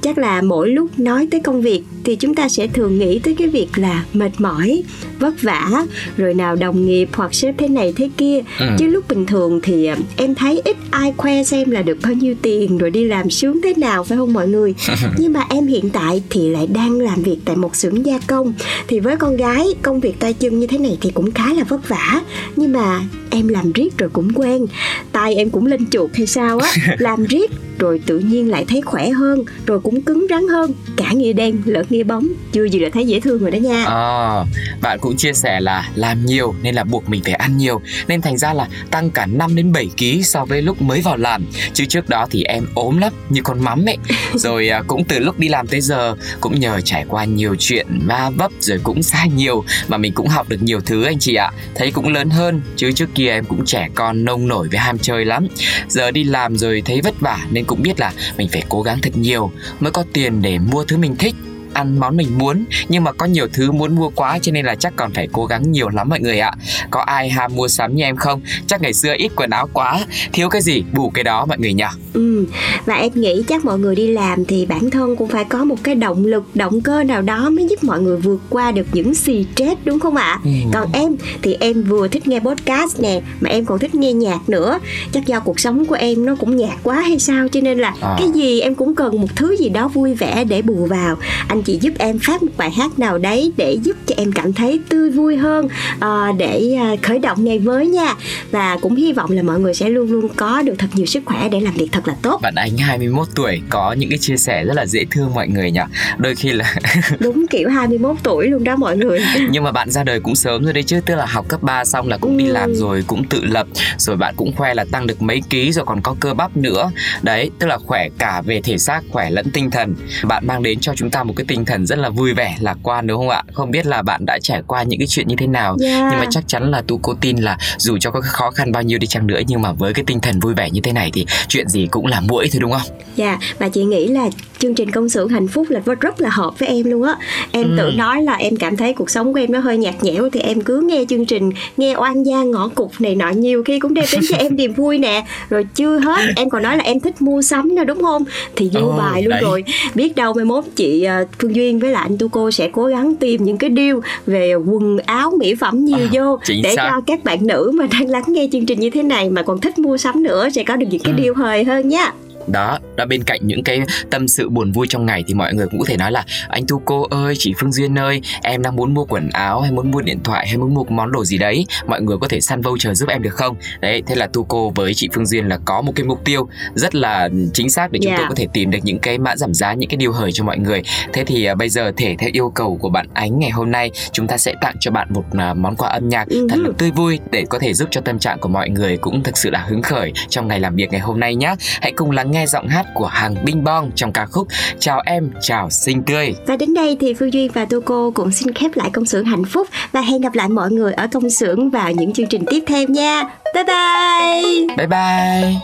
Chắc 0.00 0.18
là 0.18 0.42
mỗi 0.42 0.68
lúc 0.68 0.98
nói 0.98 1.28
tới 1.30 1.40
công 1.40 1.62
việc 1.62 1.82
thì 2.04 2.16
chúng 2.16 2.34
ta 2.34 2.48
sẽ 2.48 2.66
thường 2.66 2.98
nghĩ 2.98 3.18
tới 3.18 3.34
cái 3.34 3.48
việc 3.48 3.68
là 3.76 4.04
mệt 4.12 4.30
mỏi, 4.38 4.82
vất 5.18 5.42
vả, 5.42 5.86
rồi 6.16 6.34
nào 6.34 6.56
đồng 6.56 6.86
nghiệp 6.86 7.08
hoặc 7.12 7.34
sếp 7.34 7.54
thế 7.58 7.68
này 7.68 7.92
thế 7.96 8.10
kia. 8.16 8.40
Ừ. 8.60 8.66
Chứ 8.78 8.86
lúc 8.86 9.08
bình 9.08 9.26
thường 9.26 9.60
thì 9.62 9.86
à, 9.86 9.96
em 10.16 10.34
thấy 10.34 10.62
ít 10.64 10.76
ai 10.90 11.12
khoe 11.16 11.42
xem 11.44 11.70
là 11.70 11.82
được 11.82 11.98
bao 12.02 12.12
nhiêu 12.12 12.34
tiền 12.42 12.78
rồi 12.78 12.90
đi 12.90 13.04
làm 13.04 13.30
sướng 13.30 13.62
thế 13.62 13.74
nào 13.76 14.04
phải 14.04 14.18
không 14.18 14.32
mọi 14.32 14.48
người? 14.48 14.74
Nhưng 15.18 15.32
mà 15.32 15.46
em 15.50 15.66
hiện 15.66 15.90
tại 15.90 16.22
thì 16.30 16.50
lại 16.50 16.66
đang 16.66 17.00
làm 17.00 17.22
việc 17.22 17.38
tại 17.44 17.56
một 17.56 17.76
xưởng 17.76 18.06
gia 18.06 18.18
công 18.26 18.52
thì 18.88 19.00
với 19.00 19.16
con 19.16 19.36
gái 19.36 19.66
công 19.82 20.00
việc 20.00 20.20
tay 20.20 20.32
chân 20.32 20.58
như 20.58 20.66
thế 20.66 20.78
này 20.78 20.98
thì 21.00 21.10
cũng 21.10 21.32
khá 21.32 21.54
là 21.54 21.64
vất 21.64 21.88
vả. 21.88 22.20
Nhưng 22.56 22.72
mà 22.72 23.00
em 23.30 23.48
làm 23.48 23.72
riết 23.72 23.98
rồi 23.98 24.10
cũng 24.12 24.32
quen. 24.34 24.66
Tay 25.12 25.34
em 25.34 25.50
cũng 25.50 25.66
lên 25.66 25.90
chuột 25.90 26.10
hay 26.14 26.26
sao 26.26 26.58
á 26.58 26.72
làm 26.98 27.24
riết 27.24 27.50
rồi 27.80 28.00
tự 28.06 28.18
nhiên 28.18 28.50
lại 28.50 28.64
thấy 28.68 28.80
khỏe 28.80 29.10
hơn 29.10 29.44
rồi 29.66 29.80
cũng 29.80 30.02
cứng 30.02 30.26
rắn 30.30 30.48
hơn. 30.48 30.72
Cả 30.96 31.12
nghĩa 31.12 31.32
đen 31.32 31.62
lẫn 31.64 31.86
nghĩa 31.90 32.02
bóng. 32.02 32.28
Chưa 32.52 32.64
gì 32.64 32.78
đã 32.78 32.88
thấy 32.92 33.06
dễ 33.06 33.20
thương 33.20 33.38
rồi 33.38 33.50
đó 33.50 33.56
nha. 33.56 33.84
À, 33.84 34.44
bạn 34.80 34.98
cũng 34.98 35.16
chia 35.16 35.32
sẻ 35.32 35.60
là 35.60 35.88
làm 35.94 36.26
nhiều 36.26 36.54
nên 36.62 36.74
là 36.74 36.84
buộc 36.84 37.08
mình 37.08 37.22
phải 37.24 37.34
ăn 37.34 37.56
nhiều. 37.56 37.80
Nên 38.08 38.20
thành 38.20 38.38
ra 38.38 38.52
là 38.52 38.68
tăng 38.90 39.10
cả 39.10 39.26
5 39.26 39.56
đến 39.56 39.72
7 39.72 39.88
kg 39.98 40.22
so 40.22 40.44
với 40.44 40.62
lúc 40.62 40.82
mới 40.82 41.00
vào 41.00 41.16
làm. 41.16 41.44
Chứ 41.74 41.84
trước 41.84 42.08
đó 42.08 42.26
thì 42.30 42.42
em 42.42 42.64
ốm 42.74 42.98
lắm 42.98 43.12
như 43.28 43.40
con 43.44 43.60
mắm 43.60 43.84
ấy. 43.88 43.96
Rồi 44.34 44.68
à, 44.68 44.82
cũng 44.86 45.04
từ 45.04 45.18
lúc 45.18 45.38
đi 45.38 45.48
làm 45.48 45.66
tới 45.66 45.80
giờ 45.80 46.16
cũng 46.40 46.60
nhờ 46.60 46.80
trải 46.80 47.04
qua 47.08 47.24
nhiều 47.24 47.56
chuyện 47.58 47.86
va 48.06 48.30
vấp 48.36 48.50
rồi 48.60 48.80
cũng 48.82 49.02
sai 49.02 49.28
nhiều 49.28 49.64
mà 49.88 49.96
mình 49.96 50.12
cũng 50.12 50.28
học 50.28 50.48
được 50.48 50.62
nhiều 50.62 50.80
thứ 50.80 51.04
anh 51.04 51.18
chị 51.18 51.34
ạ. 51.34 51.52
Thấy 51.74 51.90
cũng 51.90 52.12
lớn 52.12 52.30
hơn 52.30 52.62
chứ 52.76 52.92
trước 52.92 53.08
kia 53.14 53.28
em 53.28 53.44
cũng 53.44 53.64
trẻ 53.64 53.88
con 53.94 54.24
nông 54.24 54.48
nổi 54.48 54.68
với 54.68 54.78
ham 54.78 54.98
chơi 54.98 55.24
lắm. 55.24 55.46
Giờ 55.88 56.10
đi 56.10 56.24
làm 56.24 56.56
rồi 56.56 56.82
thấy 56.84 57.00
vất 57.00 57.20
vả 57.20 57.38
nên 57.50 57.64
cũng 57.70 57.82
biết 57.82 58.00
là 58.00 58.12
mình 58.36 58.48
phải 58.52 58.62
cố 58.68 58.82
gắng 58.82 58.98
thật 59.02 59.16
nhiều 59.16 59.52
mới 59.80 59.92
có 59.92 60.04
tiền 60.12 60.42
để 60.42 60.58
mua 60.58 60.84
thứ 60.84 60.96
mình 60.96 61.16
thích 61.16 61.34
ăn 61.72 61.98
món 61.98 62.16
mình 62.16 62.38
muốn 62.38 62.64
nhưng 62.88 63.04
mà 63.04 63.12
có 63.12 63.26
nhiều 63.26 63.46
thứ 63.52 63.72
muốn 63.72 63.94
mua 63.94 64.08
quá 64.08 64.38
cho 64.42 64.52
nên 64.52 64.66
là 64.66 64.74
chắc 64.74 64.92
còn 64.96 65.12
phải 65.12 65.28
cố 65.32 65.46
gắng 65.46 65.72
nhiều 65.72 65.88
lắm 65.88 66.08
mọi 66.08 66.20
người 66.20 66.38
ạ. 66.38 66.52
Có 66.90 67.00
ai 67.00 67.30
ham 67.30 67.54
mua 67.54 67.68
sắm 67.68 67.94
như 67.94 68.04
em 68.04 68.16
không? 68.16 68.40
Chắc 68.66 68.82
ngày 68.82 68.92
xưa 68.92 69.14
ít 69.18 69.32
quần 69.36 69.50
áo 69.50 69.68
quá 69.72 70.04
thiếu 70.32 70.48
cái 70.48 70.62
gì 70.62 70.82
bù 70.92 71.10
cái 71.10 71.24
đó 71.24 71.46
mọi 71.46 71.58
người 71.58 71.72
nhỉ. 71.72 71.84
Ừ 72.12 72.46
và 72.86 72.94
em 72.94 73.10
nghĩ 73.14 73.42
chắc 73.48 73.64
mọi 73.64 73.78
người 73.78 73.94
đi 73.94 74.06
làm 74.06 74.44
thì 74.44 74.66
bản 74.66 74.90
thân 74.90 75.16
cũng 75.16 75.28
phải 75.28 75.44
có 75.44 75.64
một 75.64 75.76
cái 75.82 75.94
động 75.94 76.26
lực 76.26 76.44
động 76.54 76.80
cơ 76.80 77.04
nào 77.04 77.22
đó 77.22 77.50
mới 77.50 77.66
giúp 77.68 77.84
mọi 77.84 78.00
người 78.00 78.16
vượt 78.16 78.40
qua 78.48 78.72
được 78.72 78.86
những 78.92 79.14
xì 79.14 79.46
stress 79.54 79.80
đúng 79.84 80.00
không 80.00 80.16
ạ? 80.16 80.40
Ừ. 80.44 80.50
còn 80.72 80.88
em 80.92 81.16
thì 81.42 81.56
em 81.60 81.82
vừa 81.82 82.08
thích 82.08 82.28
nghe 82.28 82.40
podcast 82.40 83.00
nè 83.00 83.20
mà 83.40 83.50
em 83.50 83.64
còn 83.64 83.78
thích 83.78 83.94
nghe 83.94 84.12
nhạc 84.12 84.48
nữa. 84.48 84.78
Chắc 85.12 85.26
do 85.26 85.40
cuộc 85.40 85.60
sống 85.60 85.86
của 85.86 85.94
em 85.94 86.26
nó 86.26 86.36
cũng 86.36 86.56
nhạt 86.56 86.78
quá 86.82 87.00
hay 87.00 87.18
sao 87.18 87.48
cho 87.48 87.60
nên 87.60 87.78
là 87.78 87.94
à. 88.00 88.16
cái 88.18 88.28
gì 88.34 88.60
em 88.60 88.74
cũng 88.74 88.94
cần 88.94 89.20
một 89.20 89.36
thứ 89.36 89.56
gì 89.56 89.68
đó 89.68 89.88
vui 89.88 90.14
vẻ 90.14 90.44
để 90.44 90.62
bù 90.62 90.86
vào. 90.86 91.16
Anh 91.48 91.59
anh 91.60 91.64
chị 91.64 91.78
giúp 91.80 91.92
em 91.98 92.18
phát 92.18 92.42
một 92.42 92.52
bài 92.56 92.70
hát 92.70 92.98
nào 92.98 93.18
đấy 93.18 93.52
để 93.56 93.78
giúp 93.82 93.96
cho 94.06 94.14
em 94.18 94.32
cảm 94.32 94.52
thấy 94.52 94.80
tươi 94.88 95.10
vui 95.10 95.36
hơn 95.36 95.68
uh, 95.96 96.36
để 96.38 96.78
uh, 96.92 97.02
khởi 97.02 97.18
động 97.18 97.44
ngày 97.44 97.58
mới 97.58 97.86
nha. 97.86 98.14
Và 98.50 98.78
cũng 98.80 98.94
hy 98.94 99.12
vọng 99.12 99.30
là 99.30 99.42
mọi 99.42 99.60
người 99.60 99.74
sẽ 99.74 99.88
luôn 99.88 100.12
luôn 100.12 100.28
có 100.36 100.62
được 100.62 100.74
thật 100.78 100.86
nhiều 100.94 101.06
sức 101.06 101.22
khỏe 101.26 101.48
để 101.48 101.60
làm 101.60 101.74
việc 101.74 101.88
thật 101.92 102.08
là 102.08 102.14
tốt. 102.22 102.40
Bạn 102.42 102.54
anh 102.54 102.76
21 102.78 103.28
tuổi 103.34 103.60
có 103.68 103.92
những 103.92 104.10
cái 104.10 104.18
chia 104.18 104.36
sẻ 104.36 104.64
rất 104.64 104.74
là 104.74 104.86
dễ 104.86 105.04
thương 105.10 105.34
mọi 105.34 105.48
người 105.48 105.70
nhỉ? 105.70 105.80
Đôi 106.18 106.34
khi 106.34 106.52
là 106.52 106.74
đúng 107.20 107.46
kiểu 107.46 107.68
21 107.68 108.16
tuổi 108.22 108.48
luôn 108.48 108.64
đó 108.64 108.76
mọi 108.76 108.96
người. 108.96 109.20
Nhưng 109.50 109.64
mà 109.64 109.72
bạn 109.72 109.90
ra 109.90 110.04
đời 110.04 110.20
cũng 110.20 110.34
sớm 110.34 110.64
rồi 110.64 110.72
đấy 110.72 110.82
chứ 110.82 111.00
tức 111.06 111.14
là 111.14 111.26
học 111.26 111.48
cấp 111.48 111.62
3 111.62 111.84
xong 111.84 112.08
là 112.08 112.18
cũng 112.18 112.32
ừ. 112.32 112.38
đi 112.38 112.46
làm 112.46 112.74
rồi 112.74 113.04
cũng 113.06 113.24
tự 113.24 113.44
lập 113.44 113.66
rồi 113.98 114.16
bạn 114.16 114.34
cũng 114.36 114.56
khoe 114.56 114.74
là 114.74 114.84
tăng 114.92 115.06
được 115.06 115.22
mấy 115.22 115.42
ký 115.50 115.72
rồi 115.72 115.84
còn 115.84 116.00
có 116.02 116.16
cơ 116.20 116.34
bắp 116.34 116.56
nữa. 116.56 116.90
Đấy 117.22 117.50
tức 117.58 117.66
là 117.66 117.78
khỏe 117.78 118.08
cả 118.18 118.42
về 118.46 118.60
thể 118.64 118.78
xác 118.78 119.00
khỏe 119.10 119.30
lẫn 119.30 119.50
tinh 119.50 119.70
thần. 119.70 119.94
Bạn 120.24 120.46
mang 120.46 120.62
đến 120.62 120.80
cho 120.80 120.92
chúng 120.96 121.10
ta 121.10 121.22
một 121.22 121.34
cái 121.36 121.44
tinh 121.50 121.64
thần 121.64 121.86
rất 121.86 121.98
là 121.98 122.10
vui 122.10 122.34
vẻ 122.34 122.56
lạc 122.60 122.78
quan 122.82 123.06
đúng 123.06 123.18
không 123.18 123.28
ạ? 123.28 123.42
Không 123.52 123.70
biết 123.70 123.86
là 123.86 124.02
bạn 124.02 124.26
đã 124.26 124.38
trải 124.42 124.62
qua 124.66 124.82
những 124.82 124.98
cái 125.00 125.06
chuyện 125.06 125.28
như 125.28 125.34
thế 125.38 125.46
nào. 125.46 125.76
Yeah. 125.82 126.06
nhưng 126.10 126.20
mà 126.20 126.26
chắc 126.30 126.44
chắn 126.46 126.70
là 126.70 126.82
tu 126.86 127.00
cô 127.02 127.14
tin 127.20 127.36
là 127.36 127.58
dù 127.78 127.98
cho 127.98 128.10
có 128.10 128.20
khó 128.24 128.50
khăn 128.50 128.72
bao 128.72 128.82
nhiêu 128.82 128.98
đi 128.98 129.06
chăng 129.06 129.26
nữa 129.26 129.40
nhưng 129.46 129.62
mà 129.62 129.72
với 129.72 129.92
cái 129.92 130.04
tinh 130.06 130.20
thần 130.20 130.40
vui 130.40 130.54
vẻ 130.54 130.70
như 130.70 130.80
thế 130.80 130.92
này 130.92 131.10
thì 131.12 131.26
chuyện 131.48 131.68
gì 131.68 131.86
cũng 131.90 132.06
là 132.06 132.20
muỗi 132.20 132.48
thôi 132.52 132.60
đúng 132.60 132.72
không? 132.72 132.96
Dạ 133.16 133.26
yeah, 133.26 133.40
và 133.58 133.68
chị 133.68 133.84
nghĩ 133.84 134.06
là 134.06 134.28
chương 134.58 134.74
trình 134.74 134.90
công 134.90 135.08
xưởng 135.08 135.28
hạnh 135.28 135.48
phúc 135.48 135.66
là 135.70 135.80
rất 136.00 136.20
là 136.20 136.30
hợp 136.30 136.58
với 136.58 136.68
em 136.68 136.90
luôn 136.90 137.02
á. 137.02 137.14
Em 137.52 137.70
ừ. 137.70 137.76
tự 137.78 137.90
nói 137.96 138.22
là 138.22 138.34
em 138.34 138.56
cảm 138.56 138.76
thấy 138.76 138.92
cuộc 138.92 139.10
sống 139.10 139.32
của 139.32 139.38
em 139.38 139.52
nó 139.52 139.58
hơi 139.58 139.78
nhạt 139.78 139.94
nhẽo 140.02 140.30
thì 140.32 140.40
em 140.40 140.60
cứ 140.60 140.80
nghe 140.80 141.04
chương 141.08 141.26
trình 141.26 141.50
nghe 141.76 141.94
oan 141.94 142.22
gia 142.22 142.42
ngõ 142.42 142.68
cục 142.68 143.00
này 143.00 143.14
nọ 143.14 143.30
nhiều 143.30 143.62
khi 143.66 143.78
cũng 143.78 143.94
đem 143.94 144.04
đến 144.12 144.20
cho 144.30 144.36
em 144.36 144.56
niềm 144.56 144.72
vui 144.74 144.98
nè. 144.98 145.24
Rồi 145.50 145.66
chưa 145.74 145.98
hết 145.98 146.32
em 146.36 146.50
còn 146.50 146.62
nói 146.62 146.76
là 146.76 146.84
em 146.84 147.00
thích 147.00 147.22
mua 147.22 147.42
sắm 147.42 147.74
nữa 147.74 147.84
đúng 147.84 148.02
không? 148.02 148.24
Thì 148.56 148.70
vô 148.72 148.80
oh, 148.80 148.98
bài 148.98 149.22
luôn 149.22 149.30
đấy. 149.30 149.40
rồi. 149.42 149.64
Biết 149.94 150.16
đâu 150.16 150.32
mai 150.34 150.44
mốt 150.44 150.64
chị 150.76 151.06
uh, 151.22 151.38
phương 151.42 151.56
duyên 151.56 151.78
với 151.78 151.90
lại 151.90 152.06
anh 152.08 152.18
tu 152.18 152.28
cô 152.28 152.50
sẽ 152.50 152.68
cố 152.72 152.86
gắng 152.86 153.14
tìm 153.16 153.44
những 153.44 153.58
cái 153.58 153.70
deal 153.76 153.96
về 154.26 154.54
quần 154.54 154.98
áo 154.98 155.32
mỹ 155.38 155.54
phẩm 155.54 155.84
nhiều 155.84 156.06
à, 156.06 156.10
vô 156.12 156.38
để 156.62 156.74
xác. 156.76 156.90
cho 156.90 157.00
các 157.06 157.24
bạn 157.24 157.46
nữ 157.46 157.72
mà 157.74 157.86
đang 157.92 158.08
lắng 158.08 158.24
nghe 158.26 158.48
chương 158.52 158.66
trình 158.66 158.80
như 158.80 158.90
thế 158.90 159.02
này 159.02 159.30
mà 159.30 159.42
còn 159.42 159.60
thích 159.60 159.78
mua 159.78 159.96
sắm 159.96 160.22
nữa 160.22 160.48
sẽ 160.50 160.64
có 160.64 160.76
được 160.76 160.86
những 160.90 161.02
cái 161.04 161.14
ừ. 161.16 161.22
deal 161.22 161.34
hời 161.34 161.64
hơn 161.64 161.88
nhá 161.88 162.12
đó 162.52 162.78
đó 162.96 163.06
bên 163.06 163.24
cạnh 163.24 163.40
những 163.42 163.64
cái 163.64 163.80
tâm 164.10 164.28
sự 164.28 164.48
buồn 164.48 164.72
vui 164.72 164.86
trong 164.90 165.06
ngày 165.06 165.24
thì 165.26 165.34
mọi 165.34 165.54
người 165.54 165.66
cũng 165.66 165.80
có 165.80 165.84
thể 165.88 165.96
nói 165.96 166.12
là 166.12 166.24
anh 166.48 166.64
tu 166.68 166.82
cô 166.84 167.06
ơi 167.10 167.34
chị 167.38 167.54
phương 167.58 167.72
duyên 167.72 167.98
ơi 167.98 168.20
em 168.42 168.62
đang 168.62 168.76
muốn 168.76 168.94
mua 168.94 169.04
quần 169.04 169.30
áo 169.32 169.60
hay 169.60 169.72
muốn 169.72 169.90
mua 169.90 170.00
điện 170.00 170.18
thoại 170.24 170.48
hay 170.48 170.56
muốn 170.56 170.74
mua 170.74 170.84
món 170.84 171.12
đồ 171.12 171.24
gì 171.24 171.38
đấy 171.38 171.66
mọi 171.86 172.02
người 172.02 172.16
có 172.20 172.28
thể 172.28 172.40
săn 172.40 172.60
voucher 172.60 172.98
giúp 172.98 173.08
em 173.08 173.22
được 173.22 173.34
không 173.34 173.56
đấy 173.80 174.02
thế 174.06 174.14
là 174.14 174.26
tu 174.26 174.44
cô 174.44 174.70
với 174.70 174.94
chị 174.94 175.08
phương 175.14 175.26
duyên 175.26 175.48
là 175.48 175.58
có 175.64 175.82
một 175.82 175.92
cái 175.96 176.06
mục 176.06 176.24
tiêu 176.24 176.48
rất 176.74 176.94
là 176.94 177.28
chính 177.54 177.70
xác 177.70 177.92
để 177.92 178.00
chúng 178.02 178.10
yeah. 178.10 178.18
tôi 178.18 178.24
dạ. 178.24 178.28
có 178.28 178.34
thể 178.34 178.46
tìm 178.52 178.70
được 178.70 178.78
những 178.82 178.98
cái 178.98 179.18
mã 179.18 179.36
giảm 179.36 179.54
giá 179.54 179.74
những 179.74 179.90
cái 179.90 179.96
điều 179.96 180.12
hời 180.12 180.32
cho 180.32 180.44
mọi 180.44 180.58
người 180.58 180.82
thế 181.12 181.24
thì 181.24 181.50
uh, 181.50 181.58
bây 181.58 181.68
giờ 181.68 181.92
thể 181.96 182.16
theo 182.18 182.30
yêu 182.32 182.50
cầu 182.50 182.78
của 182.80 182.88
bạn 182.88 183.06
ánh 183.14 183.38
ngày 183.38 183.50
hôm 183.50 183.70
nay 183.70 183.90
chúng 184.12 184.26
ta 184.26 184.38
sẽ 184.38 184.54
tặng 184.60 184.76
cho 184.80 184.90
bạn 184.90 185.08
một 185.10 185.24
uh, 185.50 185.56
món 185.56 185.76
quà 185.76 185.88
âm 185.88 186.08
nhạc 186.08 186.28
uh-huh. 186.28 186.48
thật 186.48 186.56
là 186.58 186.70
tươi 186.78 186.90
vui 186.90 187.18
để 187.30 187.44
có 187.50 187.58
thể 187.58 187.74
giúp 187.74 187.88
cho 187.90 188.00
tâm 188.00 188.18
trạng 188.18 188.38
của 188.38 188.48
mọi 188.48 188.70
người 188.70 188.96
cũng 188.96 189.22
thực 189.22 189.36
sự 189.36 189.50
là 189.50 189.58
hứng 189.58 189.82
khởi 189.82 190.12
trong 190.28 190.48
ngày 190.48 190.60
làm 190.60 190.76
việc 190.76 190.90
ngày 190.90 191.00
hôm 191.00 191.20
nay 191.20 191.34
nhé 191.34 191.54
hãy 191.80 191.92
cùng 191.92 192.10
lắng 192.10 192.30
nghe 192.30 192.39
giọng 192.46 192.68
hát 192.68 192.86
của 192.94 193.06
hàng 193.06 193.34
Binh 193.44 193.64
Bong 193.64 193.90
trong 193.94 194.12
ca 194.12 194.26
khúc 194.26 194.48
Chào 194.78 195.02
em, 195.06 195.30
chào 195.40 195.70
xinh 195.70 196.02
tươi. 196.02 196.34
Và 196.46 196.56
đến 196.56 196.74
đây 196.74 196.96
thì 197.00 197.14
Phương 197.14 197.32
Duyên 197.32 197.50
và 197.54 197.64
Tô 197.64 197.80
Cô 197.84 198.10
cũng 198.10 198.30
xin 198.32 198.54
khép 198.54 198.70
lại 198.74 198.90
công 198.92 199.06
xưởng 199.06 199.24
hạnh 199.24 199.44
phúc 199.44 199.68
và 199.92 200.00
hẹn 200.00 200.20
gặp 200.20 200.34
lại 200.34 200.48
mọi 200.48 200.70
người 200.70 200.92
ở 200.92 201.06
công 201.12 201.30
xưởng 201.30 201.70
vào 201.70 201.92
những 201.92 202.12
chương 202.12 202.26
trình 202.26 202.44
tiếp 202.50 202.64
theo 202.66 202.88
nha. 202.88 203.24
Bye 203.54 203.64
bye. 203.64 204.66
Bye 204.76 204.86
bye. 204.86 205.54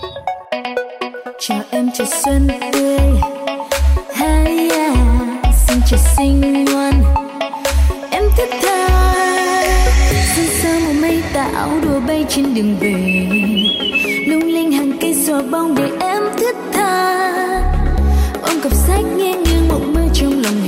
Chào 1.41 1.61
em 1.71 1.91
chào 1.95 2.07
xuân 2.25 2.49
tươi. 2.73 2.99
Hay 4.15 4.71
à, 4.71 4.95
xin 5.67 5.79
chào 5.91 6.01
xinh 6.17 6.65
ngoan. 6.65 7.03
Em 8.11 8.25
thức 8.37 8.49
tha. 8.63 8.89
Xuân 10.37 10.47
xa 10.63 10.79
màu 10.85 10.93
mây 11.01 11.23
tạo 11.35 11.69
đùa 11.85 12.01
bay 12.09 12.25
trên 12.29 12.55
đường 12.55 12.77
về 12.81 12.93
lung 14.27 14.45
linh 14.45 14.73
hàng 14.73 14.93
cây 15.01 15.15
xòa 15.15 15.43
bông 15.51 15.75
để 15.75 15.91
em 16.01 16.06
cặp 18.63 18.73
sách 18.75 19.05
nghe 19.17 19.35
như 19.35 19.61
mộng 19.69 19.95
mơ 19.95 20.01
trong 20.15 20.43
lòng 20.43 20.66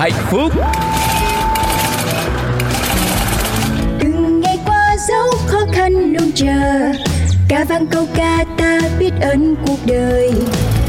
hạnh 0.00 0.12
phúc. 0.30 0.52
từng 4.00 4.40
ngày 4.40 4.58
qua 4.66 4.96
dấu 5.08 5.26
khó 5.46 5.58
khăn 5.72 5.92
luôn 5.92 6.30
chờ. 6.34 6.92
Ca 7.48 7.64
vang 7.64 7.86
câu 7.86 8.06
ca 8.14 8.44
ta 8.58 8.80
biết 8.98 9.10
ơn 9.20 9.56
cuộc 9.66 9.78
đời. 9.84 10.32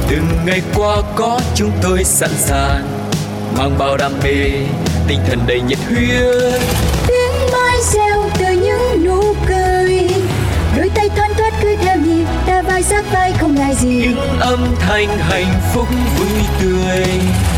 Từng 0.10 0.28
ngày 0.46 0.62
qua 0.76 0.98
có 1.16 1.40
chúng 1.56 1.72
tôi 1.82 2.04
sẵn 2.04 2.30
sàng 2.38 2.84
mang 3.58 3.76
bao 3.80 3.98
đam 3.98 4.12
mê, 4.24 4.52
tinh 5.08 5.20
thần 5.28 5.40
đầy 5.48 5.62
nhiệt 5.62 5.80
huyết. 5.90 6.62
tiếng 7.08 7.52
mai 7.54 7.78
reo 7.94 8.30
từ 8.40 8.46
những 8.52 9.06
nụ 9.06 9.34
cười. 9.48 10.10
Đôi 10.78 10.90
tay 10.96 11.10
thoăn 11.16 11.32
thoắt 11.38 11.54
cứ 11.62 11.76
theo 11.82 11.98
nhịp 11.98 12.26
ta 12.46 12.62
vai 12.62 12.84
sát 12.84 13.06
vai 13.12 13.34
không 13.40 13.56
ngại 13.56 13.76
gì. 13.76 14.02
Những 14.02 14.40
âm 14.40 14.76
thanh 14.80 15.08
hạnh 15.08 15.62
phúc 15.74 15.88
vui 16.18 16.40
tươi 16.62 17.06